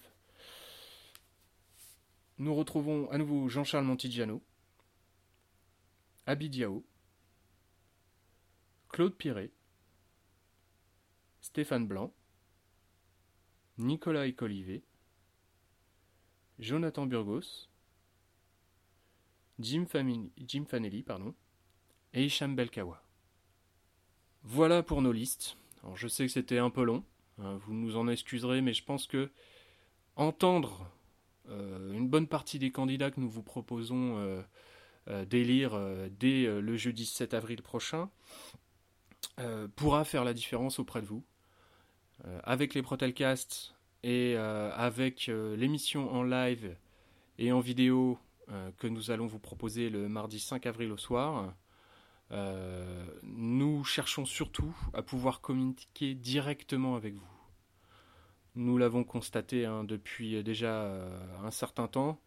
[2.39, 4.43] nous retrouvons à nouveau Jean-Charles Montigiano,
[6.27, 6.85] Abidiao,
[8.89, 9.51] Claude Piret,
[11.41, 12.13] Stéphane Blanc,
[13.79, 14.83] Nicolas Ecolivet,
[16.59, 17.69] Jonathan Burgos,
[19.59, 21.35] Jim, Fanelli pardon,
[22.15, 23.03] et Hicham Belkawa.
[24.45, 25.57] Voilà pour nos listes.
[25.95, 27.05] Je sais que c'était un peu long,
[27.39, 29.31] hein, vous nous en excuserez, mais je pense que
[30.17, 30.91] entendre
[31.49, 34.43] euh, une bonne partie des candidats que nous vous proposons euh,
[35.09, 35.79] euh, d'élire
[36.19, 38.11] dès le jeudi 7 avril prochain
[39.77, 41.25] pourra faire la différence auprès de vous.
[42.45, 46.77] Avec les Protelcasts et avec l'émission en live
[47.39, 48.19] et en vidéo
[48.79, 51.55] que nous allons vous proposer le mardi 5 avril au soir,
[53.23, 57.33] nous cherchons surtout à pouvoir communiquer directement avec vous.
[58.55, 62.21] Nous l'avons constaté hein, depuis déjà euh, un certain temps.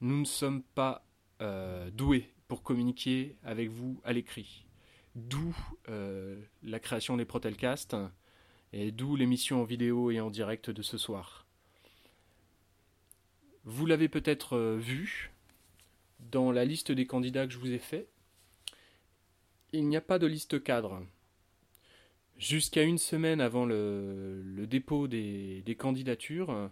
[0.00, 1.04] Nous ne sommes pas
[1.40, 4.66] euh, doués pour communiquer avec vous à l'écrit.
[5.14, 5.54] D'où
[5.88, 7.96] euh, la création des Protelcasts
[8.72, 11.46] et d'où l'émission en vidéo et en direct de ce soir.
[13.64, 15.30] Vous l'avez peut-être vu
[16.30, 18.08] dans la liste des candidats que je vous ai fait.
[19.72, 21.02] Il n'y a pas de liste cadre.
[22.38, 26.70] Jusqu'à une semaine avant le, dépôt des, candidatures,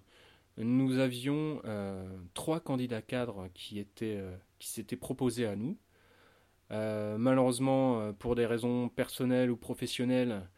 [0.57, 5.79] nous avions euh, trois candidats cadres qui étaient euh, qui s'étaient proposés à nous.
[6.71, 10.49] Euh, malheureusement, pour des raisons personnelles ou professionnelles,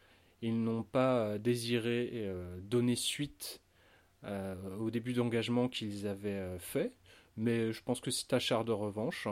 [0.43, 2.27] ils n'ont pas désiré
[2.61, 3.61] donner suite
[4.79, 6.95] au début d'engagement qu'ils avaient fait.
[7.37, 9.27] Mais je pense que c'est à char de revanche.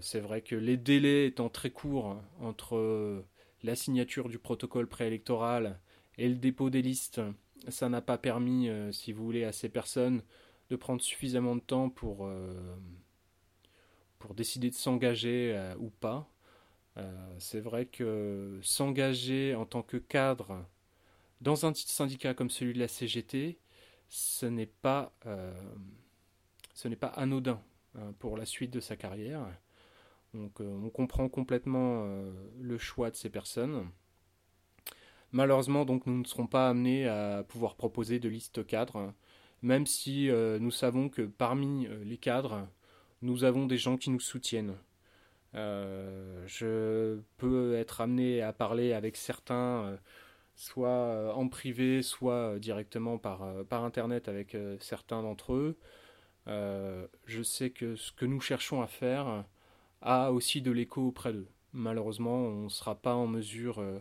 [0.00, 3.24] c'est vrai que les délais étant très courts entre
[3.62, 5.78] la signature du protocole préélectoral
[6.18, 7.20] et le dépôt des listes,
[7.68, 10.22] ça n'a pas permis, euh, si vous voulez, à ces personnes
[10.70, 12.76] de prendre suffisamment de temps pour, euh,
[14.18, 16.28] pour décider de s'engager euh, ou pas.
[17.38, 20.64] C'est vrai que s'engager en tant que cadre
[21.40, 23.58] dans un syndicat comme celui de la CGT,
[24.08, 25.12] ce n'est pas,
[26.74, 27.60] ce n'est pas anodin
[27.96, 29.46] hein, pour la suite de sa carrière.
[30.34, 32.30] Donc euh, on comprend complètement euh,
[32.60, 33.88] le choix de ces personnes.
[35.32, 39.14] Malheureusement, donc, nous ne serons pas amenés à pouvoir proposer de listes cadres,
[39.62, 42.66] même si euh, nous savons que parmi les cadres,
[43.22, 44.74] nous avons des gens qui nous soutiennent.
[45.54, 49.98] Je peux être amené à parler avec certains,
[50.54, 53.42] soit en privé, soit directement par,
[53.72, 55.78] Internet avec certains d'entre eux.
[56.46, 59.44] je sais que ce que nous cherchons à faire,
[60.02, 61.48] a aussi de l'écho auprès d'eux.
[61.72, 64.00] Malheureusement, on ne sera pas en mesure euh,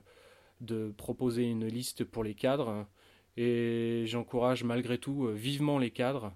[0.62, 2.88] de proposer une liste pour les cadres
[3.38, 6.34] et j'encourage malgré tout euh, vivement les cadres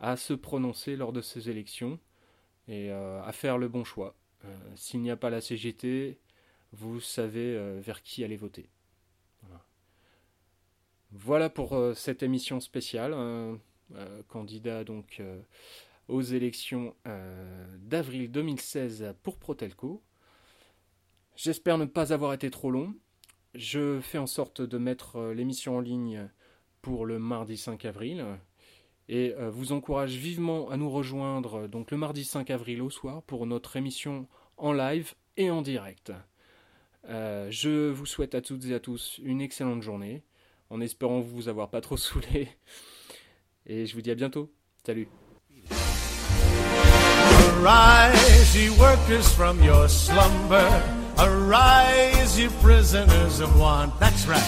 [0.00, 2.00] à se prononcer lors de ces élections
[2.68, 4.16] et euh, à faire le bon choix.
[4.74, 6.18] S'il n'y a pas la CGT,
[6.72, 8.68] vous savez vers qui aller voter.
[11.10, 13.14] Voilà, pour cette émission spéciale.
[14.28, 15.20] candidat donc
[16.08, 20.02] aux élections euh, d'avril 2016 pour Protelco.
[21.36, 22.94] J'espère ne pas avoir été trop long.
[23.54, 26.28] Je fais en sorte de mettre euh, l'émission en ligne
[26.82, 28.24] pour le mardi 5 avril
[29.12, 33.22] et euh, vous encourage vivement à nous rejoindre donc le mardi 5 avril au soir
[33.22, 36.12] pour notre émission en live et en direct.
[37.04, 40.22] je vous souhaite à toutes et à tous une excellente journée
[40.70, 42.48] en espérant vous avoir pas trop saoulé
[43.66, 44.50] et je vous dis à bientôt.
[44.84, 45.08] Salut
[47.64, 50.68] Arise, ye workers, from your slumber.
[51.18, 53.98] Arise, ye prisoners of want.
[54.00, 54.42] That's right.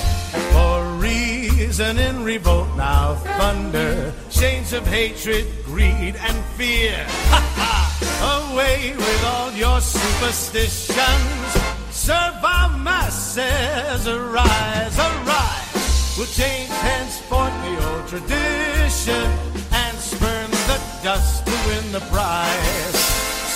[0.53, 4.13] For reason in revolt now thunder.
[4.45, 6.93] Of hatred, greed, and fear.
[7.33, 8.51] Ha ha!
[8.53, 11.51] Away with all your superstitions.
[11.91, 14.07] Serve our masses.
[14.07, 16.19] Arise, arise.
[16.19, 19.27] We'll change henceforth the old tradition
[19.73, 22.99] and spurn the dust to win the prize.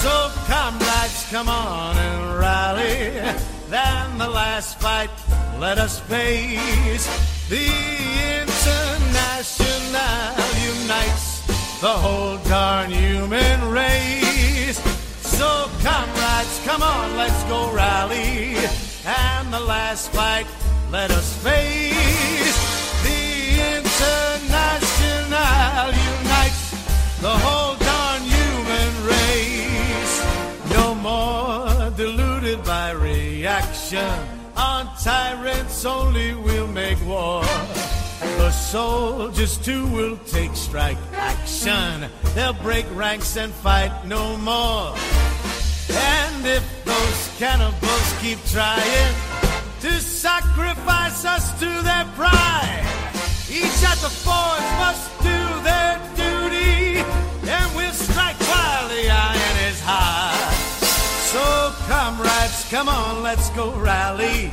[0.00, 3.34] So comrades, come on and rally.
[3.68, 5.10] Then the last fight,
[5.58, 7.06] let us face.
[7.50, 7.88] The
[9.38, 10.34] International
[10.82, 11.46] unites
[11.80, 14.80] the whole darn human race.
[15.22, 18.56] So comrades, come on, let's go rally.
[19.06, 20.48] And the last fight,
[20.90, 21.57] let us face.
[38.70, 42.04] Soldiers too will take strike action.
[42.34, 44.94] They'll break ranks and fight no more.
[45.90, 49.14] And if those cannibals keep trying
[49.80, 52.84] to sacrifice us to their pride,
[53.48, 57.00] each at the forge must do their duty,
[57.48, 60.52] and we'll strike while the iron is hot.
[61.32, 64.52] So, comrades, come on, let's go rally.